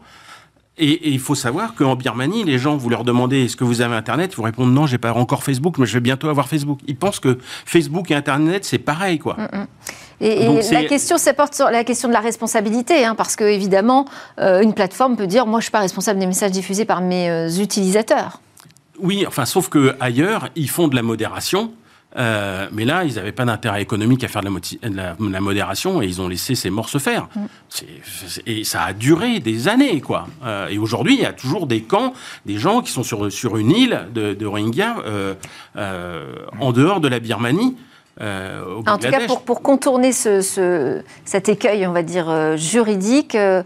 [0.77, 3.95] Et, il faut savoir qu'en Birmanie, les gens, vous leur demandez est-ce que vous avez
[3.95, 4.31] Internet?
[4.33, 6.79] Ils vous répondent non, j'ai pas encore Facebook, mais je vais bientôt avoir Facebook.
[6.87, 9.37] Ils pensent que Facebook et Internet, c'est pareil, quoi.
[9.37, 9.67] Mm, mm.
[10.21, 14.05] Et, la question, ça porte sur la question de la responsabilité, hein, parce que évidemment,
[14.39, 17.29] euh, une plateforme peut dire moi, je suis pas responsable des messages diffusés par mes
[17.29, 18.39] euh, utilisateurs.
[19.03, 21.73] Oui, enfin, sauf que ailleurs, ils font de la modération
[22.15, 24.49] euh, mais là, ils n'avaient pas d'intérêt économique à faire de
[24.83, 27.27] la, la, modération et ils ont laissé ces morts se faire.
[27.35, 27.45] Mm.
[28.45, 30.27] et ça a duré des années, quoi.
[30.43, 32.13] Euh, et aujourd'hui, il y a toujours des camps,
[32.45, 35.33] des gens qui sont sur, sur une île de, de Rohingya euh,
[36.59, 37.75] en dehors de la Birmanie.
[38.21, 43.63] Euh, en tout cas, pour, contourner ce, cet écueil, on va dire, euh, juridique, euh,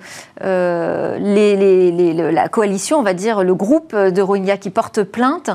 [2.31, 5.49] la coalition, on va dire, le groupe de Rohingyas qui porte plainte,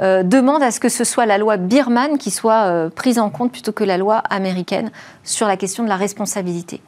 [0.00, 3.72] demande à ce que ce soit la loi birmane qui soit prise en compte plutôt
[3.72, 4.90] que la loi américaine
[5.24, 6.80] sur la question de la responsabilité.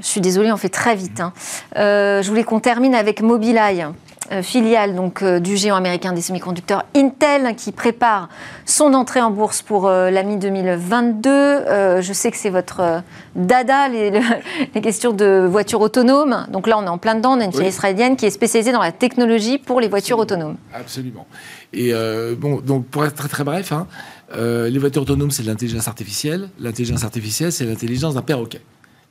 [0.00, 1.20] Je suis désolée, on fait très vite.
[1.20, 1.32] Hein.
[1.76, 3.88] Je voulais qu'on termine avec Mobileye.
[4.30, 8.28] Euh, filiale donc, euh, du géant américain des semi-conducteurs Intel qui prépare
[8.66, 12.00] son entrée en bourse pour la mi-2022.
[12.02, 13.02] je sais que c'est votre
[13.34, 13.88] dada,
[14.74, 16.46] les, questions de voitures autonomes.
[16.50, 17.36] Donc là, on est en plein dedans.
[17.36, 20.56] On a une filiale israélienne qui est spécialisée dans la technologie pour les voitures autonomes.
[20.74, 21.26] Absolument.
[21.72, 21.92] Et
[22.38, 23.86] bon, donc pour être très très bref, hein,
[24.34, 26.50] les voitures autonomes, c'est de l'intelligence artificielle.
[26.60, 28.60] L'intelligence artificielle, c'est l'intelligence d'un perroquet.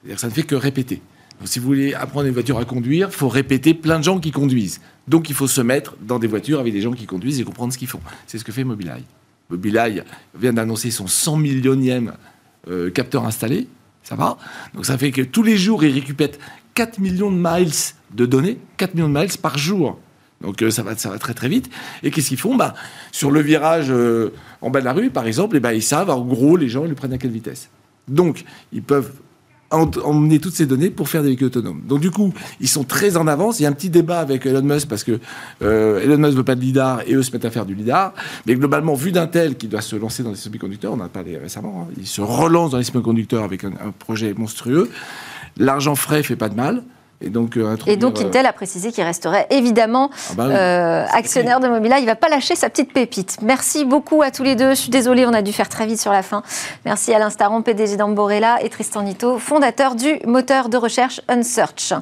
[0.03, 1.01] C'est-à-dire ça ne fait que répéter.
[1.45, 4.31] Si vous voulez apprendre une voiture à conduire, il faut répéter plein de gens qui
[4.31, 4.81] conduisent.
[5.07, 7.71] Donc il faut se mettre dans des voitures avec des gens qui conduisent et comprendre
[7.73, 8.01] ce qu'ils font.
[8.25, 9.03] C'est ce que fait Mobileye.
[9.49, 10.03] Mobileye
[10.37, 12.13] vient d'annoncer son 100 millionième
[12.67, 13.67] euh, capteur installé.
[14.03, 14.37] Ça va
[14.73, 16.29] Donc ça fait que tous les jours, il récupère
[16.73, 17.71] 4 millions de miles
[18.13, 18.57] de données.
[18.77, 19.99] 4 millions de miles par jour.
[20.41, 21.69] Donc euh, ça, va, ça très très vite.
[22.03, 22.55] Et qu'est-ce qu'ils font?
[22.55, 22.73] Bah,
[23.11, 25.83] Sur le virage euh, en bas de la rue, par exemple, et eh ben, ils
[25.83, 27.69] savent en gros les gens ils le prennent à quelle vitesse.
[28.07, 29.13] Donc ils peuvent
[29.71, 31.81] emmener toutes ces données pour faire des véhicules autonomes.
[31.85, 33.59] Donc du coup, ils sont très en avance.
[33.59, 35.19] Il y a un petit débat avec Elon Musk parce que
[35.61, 38.13] euh, Elon Musk veut pas de lidar et eux se mettent à faire du lidar.
[38.45, 41.09] Mais globalement, vu d'un tel qui doit se lancer dans les semi-conducteurs, on en a
[41.09, 44.89] parlé récemment, hein, il se relance dans les semi-conducteurs avec un, un projet monstrueux.
[45.57, 46.83] L'argent frais fait pas de mal.
[47.19, 51.59] Et donc, euh, et donc Intel a précisé qu'il resterait évidemment ah bah euh, actionnaire
[51.59, 51.97] de Mobila.
[51.97, 53.37] Il ne va pas lâcher sa petite pépite.
[53.41, 54.69] Merci beaucoup à tous les deux.
[54.69, 56.43] Je suis désolée, on a dû faire très vite sur la fin.
[56.85, 61.93] Merci Alain Staron, PDG d'Amborella, et Tristan Nito, fondateur du moteur de recherche Unsearch.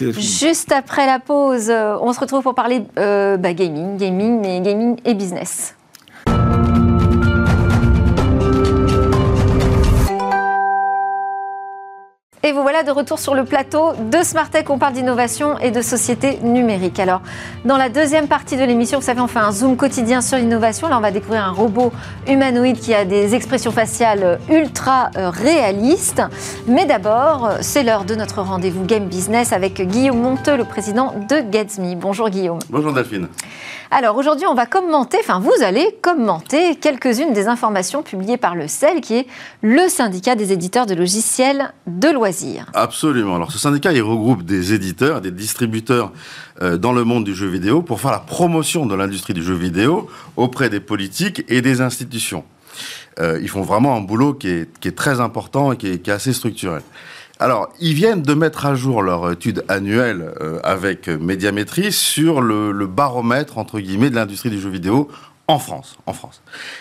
[0.00, 4.96] Juste après la pause, euh, on se retrouve pour parler bah, gaming, gaming, mais gaming
[5.04, 5.74] et business.
[12.44, 14.68] Et vous voilà de retour sur le plateau de Smartech.
[14.68, 16.98] On parle d'innovation et de société numérique.
[16.98, 17.22] Alors,
[17.64, 20.88] dans la deuxième partie de l'émission, vous savez, on fait un zoom quotidien sur l'innovation.
[20.88, 21.92] Là, on va découvrir un robot
[22.26, 26.20] humanoïde qui a des expressions faciales ultra euh, réalistes.
[26.66, 31.48] Mais d'abord, c'est l'heure de notre rendez-vous Game Business avec Guillaume Monteux, le président de
[31.48, 31.94] Gatsme.
[31.94, 32.58] Bonjour Guillaume.
[32.70, 33.28] Bonjour Delphine.
[33.94, 38.66] Alors aujourd'hui, on va commenter, enfin vous allez commenter quelques-unes des informations publiées par le
[38.66, 39.26] CEL, qui est
[39.60, 42.64] le syndicat des éditeurs de logiciels de loisirs.
[42.72, 43.36] Absolument.
[43.36, 46.10] Alors ce syndicat, il regroupe des éditeurs, des distributeurs
[46.62, 49.52] euh, dans le monde du jeu vidéo pour faire la promotion de l'industrie du jeu
[49.52, 52.44] vidéo auprès des politiques et des institutions.
[53.20, 56.80] Euh, ils font vraiment un boulot qui est, très important et qui est assez structurel.
[57.42, 62.86] Alors, ils viennent de mettre à jour leur étude annuelle euh, avec Médiamétrie sur le,
[62.86, 65.08] baromètre, entre guillemets, de l'industrie du jeu vidéo
[65.48, 66.14] en France, en.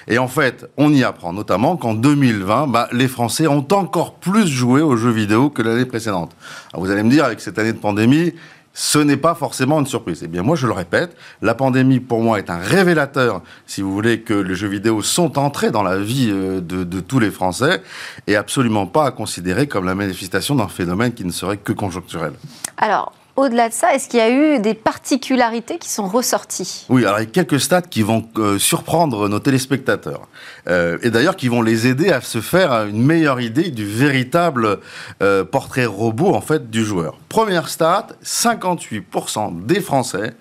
[0.08, 4.46] Et en fait, on y apprend notamment qu'en 2020, bah, les Français ont encore plus
[4.46, 6.36] joué aux jeux vidéo que l'année précédente.
[6.76, 8.36] vous allez me dire, avec cette année de pandémie,
[8.74, 10.22] ce n'est pas forcément une surprise.
[10.24, 13.92] Eh bien, moi, je le répète, la pandémie, pour moi, est un révélateur, si vous
[13.92, 17.82] voulez, que les jeux vidéo sont entrés dans la vie euh, de, tous les Français
[18.28, 22.34] et absolument pas à considérer comme la manifestation d'un phénomène qui ne serait que conjoncturel.
[22.78, 26.86] Alors, au-delà de ça, est-ce qu'il y a eu des particularités qui sont ressorties?
[26.90, 30.28] Oui, alors il y a quelques stats qui vont euh, surprendre nos téléspectateurs.
[30.68, 34.80] Euh, et d'ailleurs qui vont les aider à se faire une meilleure idée du véritable
[35.22, 37.18] euh, portrait robot en fait du joueur.
[37.30, 40.34] Première stat, 58% des Français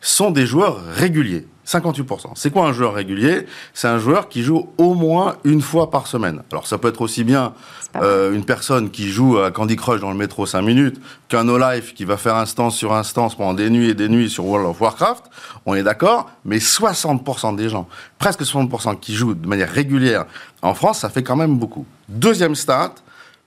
[0.00, 1.46] sont des joueurs réguliers.
[1.66, 2.28] 58%.
[2.36, 3.46] C'est quoi un joueur régulier?
[3.74, 6.42] C'est un joueur qui joue au moins une fois par semaine.
[6.52, 7.54] Alors ça peut être aussi bien
[7.96, 11.92] euh, une personne qui joue à Candy Crush dans le métro 5 minutes qu'un no-life
[11.94, 14.80] qui va faire instance sur instance pendant des nuits et des nuits sur World of
[14.80, 15.24] Warcraft.
[15.66, 20.26] On est d'accord, mais 60% des gens, presque 60% qui jouent de manière régulière
[20.62, 21.84] en France, ça fait quand même beaucoup.
[22.08, 22.94] Deuxième stat,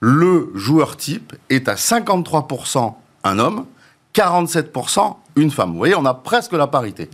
[0.01, 3.65] le joueur type est à 53% un homme,
[4.13, 5.71] 47% une femme.
[5.71, 7.09] Vous voyez, on a presque la parité.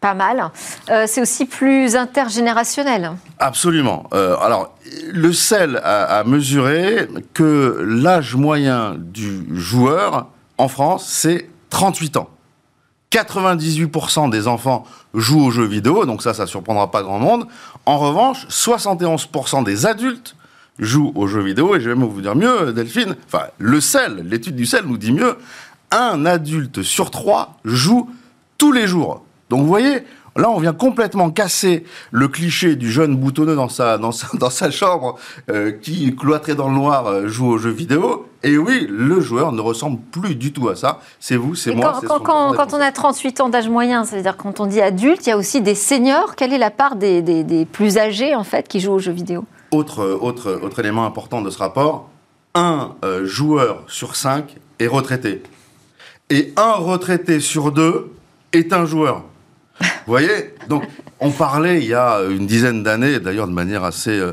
[0.00, 0.52] Pas mal.
[0.90, 3.12] Euh, c'est aussi plus intergénérationnel.
[3.38, 4.04] Absolument.
[4.14, 4.74] Euh, alors,
[5.12, 12.28] le CEL a, mesuré que l'âge moyen du joueur en France, c'est 38 ans.
[13.10, 14.84] 98% des enfants
[15.14, 17.46] jouent aux jeux vidéo, donc ça, ça surprendra pas grand monde.
[17.86, 20.36] En revanche, 71% des adultes
[20.78, 24.26] jouent aux jeux vidéo, et je vais même vous dire mieux, Delphine, enfin, le CEL,
[24.28, 25.38] l'étude du CEL nous dit mieux,
[25.90, 28.10] un adulte sur trois joue
[28.58, 30.02] tous les jours donc vous voyez,
[30.38, 35.16] Là, on vient complètement casser le cliché du jeune boutonneux dans sa, dans sa, chambre
[35.50, 38.28] euh, qui, cloîtré dans le noir, euh, joue aux jeux vidéo.
[38.44, 41.00] Et oui, le joueur ne ressemble plus du tout à ça.
[41.18, 42.00] C'est vous, c'est moi.
[42.06, 45.30] Quand, quand, quand on a 38 ans d'âge moyen, c'est-à-dire quand on dit adulte, il
[45.30, 46.36] y a aussi des seniors.
[46.36, 49.44] Quelle est la part des, des, plus âgés, en fait, qui jouent aux jeux vidéo?
[49.72, 52.10] Autre, autre, autre élément important de ce rapport,
[52.54, 55.42] un euh, joueur sur cinq est retraité.
[56.30, 58.12] Et un retraité sur deux
[58.52, 59.24] est un joueur.
[60.06, 60.84] Voyez Donc,
[61.20, 64.32] on parlait il y a une dizaine d'années, d'ailleurs de manière assez, euh,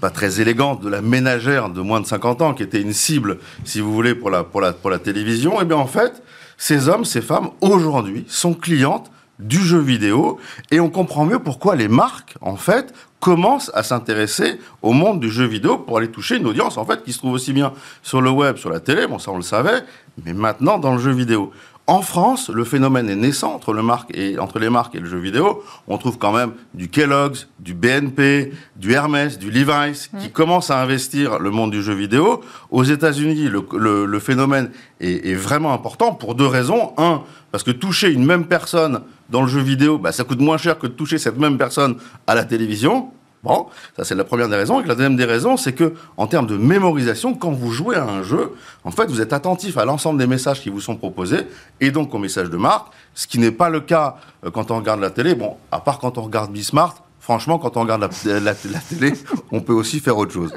[0.00, 3.38] pas très élégante de la ménagère de moins de 50 ans, qui était une cible,
[3.64, 6.22] si vous voulez, pour la, pour la, pour la télévision, et eh bien en fait,
[6.56, 10.38] ces hommes, ces femmes, aujourd'hui, sont clientes du jeu vidéo
[10.70, 15.30] et on comprend mieux pourquoi les marques, en fait, commencent à s'intéresser au monde du
[15.30, 18.20] jeu vidéo pour aller toucher une audience, en fait, qui se trouve aussi bien sur
[18.20, 19.84] le web, sur la télé, bon, ça on le savait,
[20.24, 21.52] mais maintenant dans le jeu vidéo.
[21.88, 25.08] En France, le phénomène est naissant entre, le marque et, entre les marques et le
[25.08, 25.64] jeu vidéo.
[25.88, 30.80] On trouve quand même du Kellogg's, du BNP, du Hermès, du Levi's, qui commencent à
[30.80, 32.40] investir le monde du jeu vidéo.
[32.70, 34.70] Aux États-Unis, le, le, phénomène
[35.00, 36.92] est, est, vraiment important pour deux raisons.
[36.98, 40.58] Un, parce que toucher une même personne dans le jeu vidéo, bah, ça coûte moins
[40.58, 41.96] cher que de toucher cette même personne
[42.28, 43.10] à la télévision.
[43.42, 43.66] Bon,
[43.96, 44.80] ça c'est la première des raisons.
[44.80, 48.04] Et la deuxième des raisons, c'est que en termes de mémorisation, quand vous jouez à
[48.04, 48.52] un jeu,
[48.84, 51.48] en fait, vous êtes attentif à l'ensemble des messages qui vous sont proposés
[51.80, 54.76] et donc aux messages de marque, ce qui n'est pas le cas euh, quand on
[54.76, 55.34] regarde la télé.
[55.34, 59.12] Bon, à part quand on regarde Bismart, franchement, quand on regarde la, la télé,
[59.52, 60.52] on peut aussi faire autre chose.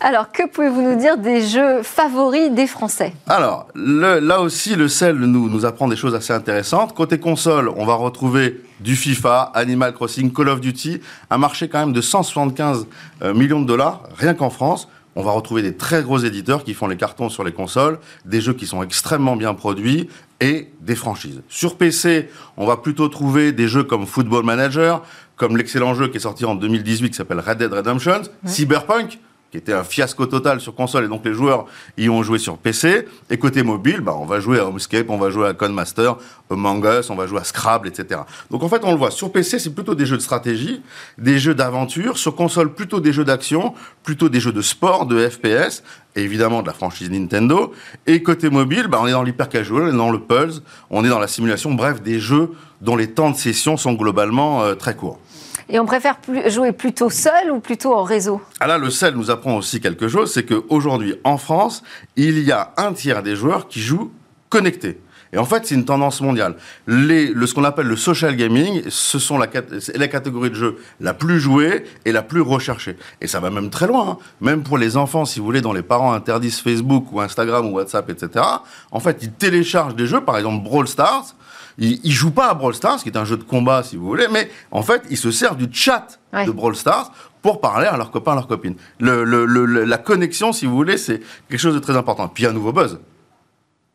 [0.00, 3.14] Alors, que pouvez-vous nous dire des jeux favoris des Français?
[3.26, 6.94] Alors, là aussi, le sel nous, nous apprend des choses assez intéressantes.
[6.94, 11.78] Côté console, on va retrouver du FIFA, Animal Crossing, Call of Duty, un marché quand
[11.78, 12.86] même de 175
[13.22, 14.88] euh, millions de dollars, rien qu'en France.
[15.16, 18.40] On va retrouver des très gros éditeurs qui font les cartons sur les consoles, des
[18.40, 20.08] jeux qui sont extrêmement bien produits
[20.40, 21.40] et des franchises.
[21.48, 25.02] Sur PC, on va plutôt trouver des jeux comme Football Manager,
[25.36, 29.18] comme l'excellent jeu qui est sorti en 2018 qui s'appelle Red Dead Redemption, Cyberpunk,
[29.54, 31.66] qui était un fiasco total sur console, et donc les joueurs
[31.96, 33.06] y ont joué sur PC.
[33.30, 36.16] Et côté mobile, bah, on va jouer à Homescape, on va jouer à Codemaster,
[36.50, 38.22] Among Us, on va jouer à Scrabble, etc.
[38.50, 40.82] Donc en fait, on le voit, sur PC, c'est plutôt des jeux de stratégie,
[41.18, 45.28] des jeux d'aventure, sur console, plutôt des jeux d'action, plutôt des jeux de sport, de
[45.28, 45.84] FPS,
[46.16, 47.72] et évidemment de la franchise Nintendo.
[48.08, 51.04] Et côté mobile, bah, on est dans l'hyper casual, on est dans le pulse, on
[51.04, 54.74] est dans la simulation, bref, des jeux dont les temps de session sont globalement euh,
[54.74, 55.20] très courts.
[55.68, 58.40] Et on préfère jouer plutôt seul ou plutôt en réseau?
[58.60, 61.82] Ah là, le seul nous apprend aussi quelque chose, c'est qu'aujourd'hui, en France,
[62.16, 64.12] il y a un tiers des joueurs qui jouent
[64.50, 64.98] connectés.
[65.34, 66.54] Et en fait, c'est une tendance mondiale.
[66.86, 69.48] Le, ce qu'on appelle le social gaming, ce sont la,
[69.96, 72.96] la catégorie de jeux la plus jouée et la plus recherchée.
[73.20, 74.10] Et ça va même très loin.
[74.10, 74.18] Hein.
[74.40, 77.72] Même pour les enfants, si vous voulez, dont les parents interdisent Facebook ou Instagram ou
[77.72, 78.44] WhatsApp, etc.
[78.92, 81.34] En fait, ils téléchargent des jeux, par exemple Brawl Stars,
[81.78, 84.06] ils, ils jouent pas à Brawl Stars, qui est un jeu de combat, si vous
[84.06, 87.12] voulez, mais en fait, ils se servent du chat de Brawl Stars
[87.42, 88.76] pour parler à leurs copains, à leurs copines.
[89.00, 89.44] Le, le,
[89.84, 92.28] la connexion, si vous voulez, c'est quelque chose de très important.
[92.28, 92.98] Puis un nouveau buzz,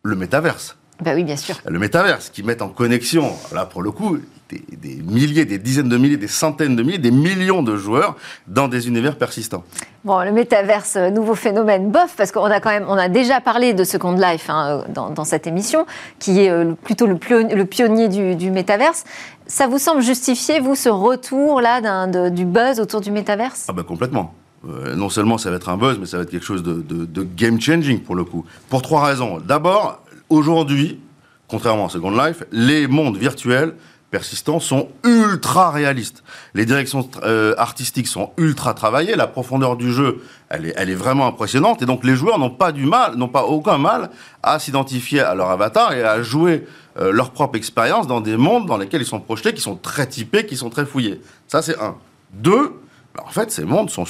[0.04, 0.78] le métaverse.
[1.02, 1.56] Bah oui, bien sûr.
[1.66, 4.20] Le métaverse, qui met en connexion, là pour le coup,
[4.50, 8.16] des, milliers, des dizaines de milliers, des centaines de milliers, des millions de joueurs
[8.48, 9.64] dans des univers persistants.
[10.04, 13.42] Bon, le métaverse, euh, nouveau phénomène, bof, parce qu'on a quand même, on a déjà
[13.42, 15.86] parlé de Second Life hein, dans, dans, cette émission,
[16.20, 17.18] qui est euh, plutôt le,
[17.54, 19.04] le pionnier du, du métaverse.
[19.46, 23.66] Ça vous semble justifier, vous, ce retour-là du buzz autour du métaverse?
[23.68, 24.34] Ah ben complètement.
[24.68, 26.74] Euh, non seulement ça va être un buzz, mais ça va être quelque chose de,
[26.74, 28.46] de, de game changing pour le coup.
[28.70, 29.40] Pour trois raisons.
[29.40, 31.00] D'abord, aujourd'hui,
[31.48, 33.74] contrairement à Second Life, les mondes virtuels
[34.12, 36.24] persistants sont ultra réalistes.
[36.54, 41.82] Les directions euh, artistiques sont ultra travaillées, la profondeur du jeu, elle est, vraiment impressionnante,
[41.82, 44.10] et donc les joueurs n'ont pas du mal, n'ont pas aucun mal
[44.42, 46.66] à s'identifier à leur avatar et à jouer
[47.00, 50.08] euh, leur propre expérience dans des mondes dans lesquels ils sont projetés, qui sont très
[50.08, 51.22] typés, qui sont très fouillés.
[51.48, 51.96] Ça, c'est un.
[52.34, 52.74] Deux,
[53.16, 54.06] bah, en fait, ces mondes sont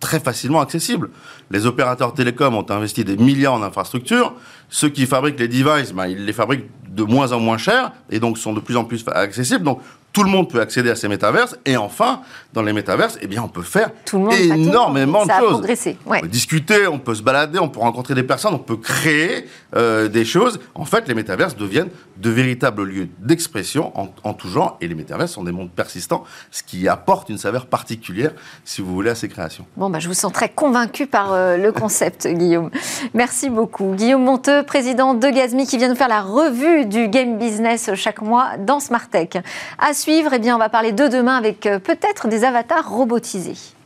[0.00, 1.10] très facilement accessibles.
[1.50, 4.34] Les opérateurs télécoms ont investi des milliards en infrastructures.
[4.68, 8.20] Ceux qui fabriquent les devices, ben, ils les fabriquent de moins en moins cher et
[8.20, 9.64] donc sont de plus en plus accessibles.
[9.64, 9.80] Donc
[10.12, 11.56] tout le monde peut accéder à ces métaverses.
[11.64, 12.22] Et enfin,
[12.58, 15.62] dans les métaverses, eh bien, on peut faire énormément de choses.
[16.04, 19.46] On peut discuter, on peut se balader, on peut rencontrer des personnes, on peut créer
[19.76, 20.58] euh, des choses.
[20.74, 24.76] En fait, les métaverses deviennent de véritables lieux d'expression en, en, tout genre.
[24.80, 28.32] Et les métaverses sont des mondes persistants, ce qui apporte une saveur particulière,
[28.64, 29.64] si vous voulez, à ces créations.
[29.76, 32.70] Bon, bah, je vous sens très convaincu par euh, le concept, Guillaume.
[33.14, 33.94] Merci beaucoup.
[33.94, 38.20] Guillaume Monteux, président de Gazmi, qui vient nous faire la revue du game business chaque
[38.20, 39.38] mois dans Smartech.
[39.78, 43.77] À suivre, eh bien, on va parler de demain avec euh, peut-être des avatars robotisés.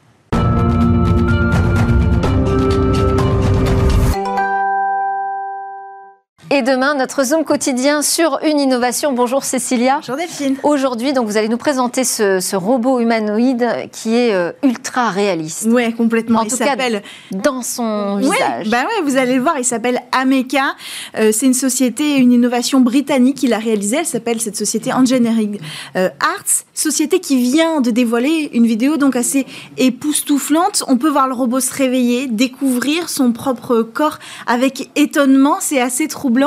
[6.54, 9.14] Et demain, notre Zoom quotidien sur une innovation.
[9.14, 10.00] Bonjour Cécilia.
[10.00, 10.56] Bonjour Delphine.
[10.62, 15.66] Aujourd'hui, donc, vous allez nous présenter ce, robot humanoïde qui est euh, ultra réaliste.
[15.70, 16.40] Oui, complètement.
[16.40, 18.68] En il s'appelle dans son visage.
[18.68, 20.74] Bah ouais, vous allez le voir, il s'appelle Ameka.
[21.16, 23.96] Euh, c'est une société, une innovation britannique qu'il a réalisée.
[24.00, 25.58] Elle s'appelle cette société Engineering
[25.96, 29.46] euh, Arts, société qui vient de dévoiler une vidéo donc assez
[29.78, 30.84] époustouflante.
[30.86, 35.56] On peut voir le robot se réveiller, découvrir son propre corps avec étonnement.
[35.58, 36.41] C'est assez troublant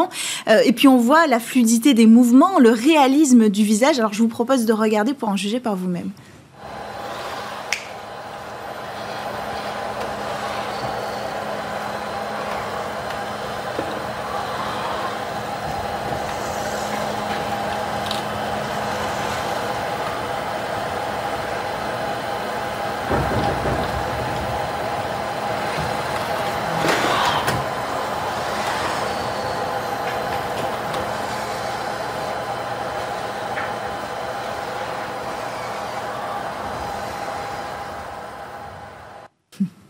[0.48, 4.00] euh, et puis on voit la fluidité des mouvements, le réalisme du visage.
[4.00, 6.12] Alors je vous propose de regarder pour en juger par vous-même.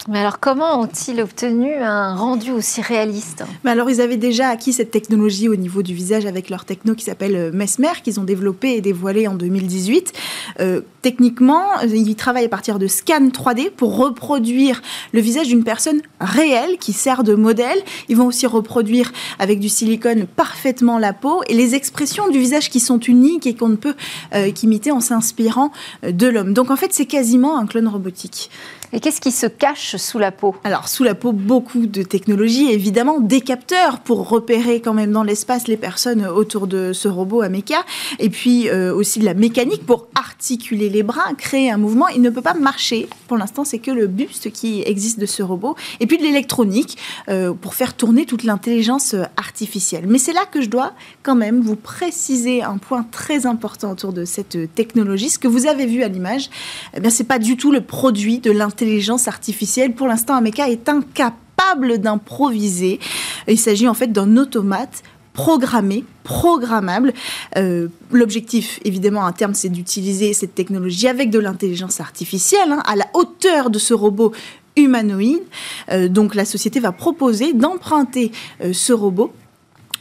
[0.08, 3.44] Mais comment ont-ils obtenu un rendu aussi réaliste?
[3.66, 7.06] Alors, ils avaient déjà acquis cette technologie au niveau du visage avec leur techno qui
[7.06, 10.14] s'appelle euh, Mesmer, qu'ils ont développé et dévoilé en 2018.
[10.60, 14.82] Euh, techniquement, ils travaillent à partir de scans 3D pour reproduire
[15.14, 17.78] le visage d'une personne réelle qui sert de modèle.
[18.10, 22.70] Ils vont aussi reproduire avec du silicone parfaitement la peau et les expressions du visage
[22.70, 23.96] qui sont uniques et qu'on ne peut
[24.34, 25.72] euh, qu'imiter en s'inspirant
[26.04, 26.54] euh, de l'homme.
[26.54, 28.50] Donc en fait, c'est quasiment un clone robotique.
[28.96, 30.56] Et qu'est-ce qui se cache sous la peau?
[30.64, 35.24] Alors, sous la peau, beaucoup de technologies, évidemment, des capteurs pour repérer quand même dans
[35.24, 37.84] l'espace les personnes autour de ce robot Ameca,
[38.20, 42.08] et puis euh, aussi de la mécanique pour articuler les bras, créer un mouvement.
[42.08, 43.10] Il ne peut pas marcher.
[43.28, 46.98] Pour l'instant, c'est que le buste qui existe de ce robot, et puis de l'électronique
[47.28, 50.06] euh, pour faire tourner toute l'intelligence artificielle.
[50.08, 54.14] Mais c'est là que je dois quand même vous préciser un point très important autour
[54.14, 55.30] de cette technologie.
[55.32, 56.50] Ce que vous avez vu à l'image,
[56.96, 59.94] eh bien, c'est pas du tout le produit de l'intelligence intelligence artificielle.
[59.94, 63.00] Pour l'instant, Ameca est incapable d'improviser.
[63.48, 65.02] Il s'agit en fait d'un automate
[65.34, 67.14] programmé, programmable.
[67.58, 72.96] Euh, l'objectif, évidemment, à terme, c'est d'utiliser cette technologie avec de l'intelligence artificielle, hein, à
[72.96, 74.32] la hauteur de ce robot
[74.78, 75.44] humanoïde.
[75.90, 78.32] Euh, donc la société va proposer d'emprunter
[78.62, 79.34] euh, ce robot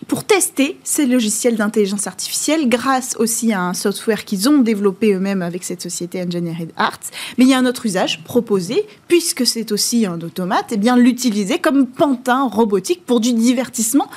[0.07, 5.43] pour tester ces logiciels d'intelligence artificielle grâce aussi à un software qu'ils ont développé eux-mêmes
[5.43, 7.01] avec cette société Engineered Arts.
[7.39, 10.79] Mais il y a un autre usage proposé, puisque c'est aussi un automate, et eh
[10.79, 14.09] bien l'utiliser comme pantin robotique pour du divertissement.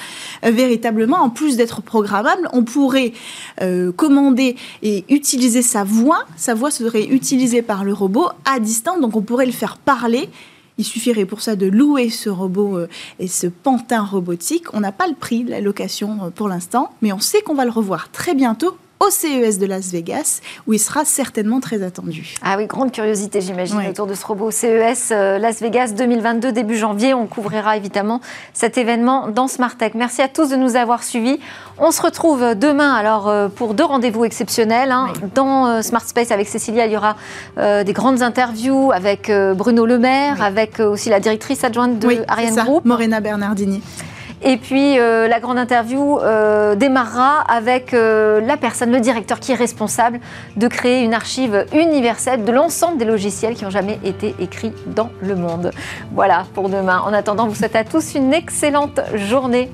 [0.46, 3.14] Euh, véritablement, en plus d'être programmable, on pourrait
[3.62, 6.26] euh, commander et utiliser sa voix.
[6.36, 10.30] Sa voix serait utilisée par le robot à distance, donc on pourrait le faire parler
[10.78, 14.74] il suffirait pour ça de louer ce robot euh, et ce pantin robotique.
[14.74, 17.56] On n'a pas le prix de la location euh, pour l'instant, mais on sait qu'on
[17.56, 21.84] va le revoir très bientôt au CES de Las Vegas, où il sera certainement très
[21.84, 22.36] attendu.
[22.44, 24.52] Ah oui, grande curiosité, j'imagine, autour de ce robot.
[24.52, 27.14] CES euh, Las Vegas 2022, début janvier.
[27.14, 28.22] On couvrira évidemment
[28.54, 29.92] cet événement dans Smart Tech.
[29.96, 31.40] Merci à tous de nous avoir suivis.
[31.78, 34.92] On se retrouve demain alors euh, pour deux rendez-vous exceptionnels.
[34.92, 35.14] Hein.
[35.36, 37.16] Dans euh, Smart Space avec Cécilia, il y aura
[37.58, 42.86] des grandes interviews avec Bruno Le Maire, avec aussi la directrice adjointe de Ariane Group.
[42.86, 43.82] Morena Bernardini.
[44.44, 49.52] Et puis euh, la grande interview euh, démarrera avec euh, la personne, le directeur qui
[49.52, 50.20] est responsable
[50.56, 55.10] de créer une archive universelle de l'ensemble des logiciels qui ont jamais été écrits dans
[55.22, 55.72] le monde.
[56.14, 57.00] Voilà pour demain.
[57.00, 59.72] En attendant, vous souhaite à tous une excellente journée.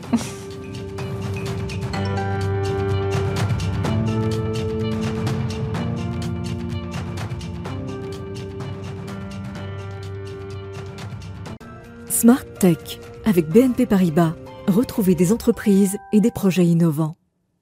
[12.09, 12.78] Smart Tech
[13.26, 14.43] avec BNP Paribas.
[14.68, 17.18] Retrouvez des entreprises et des projets innovants.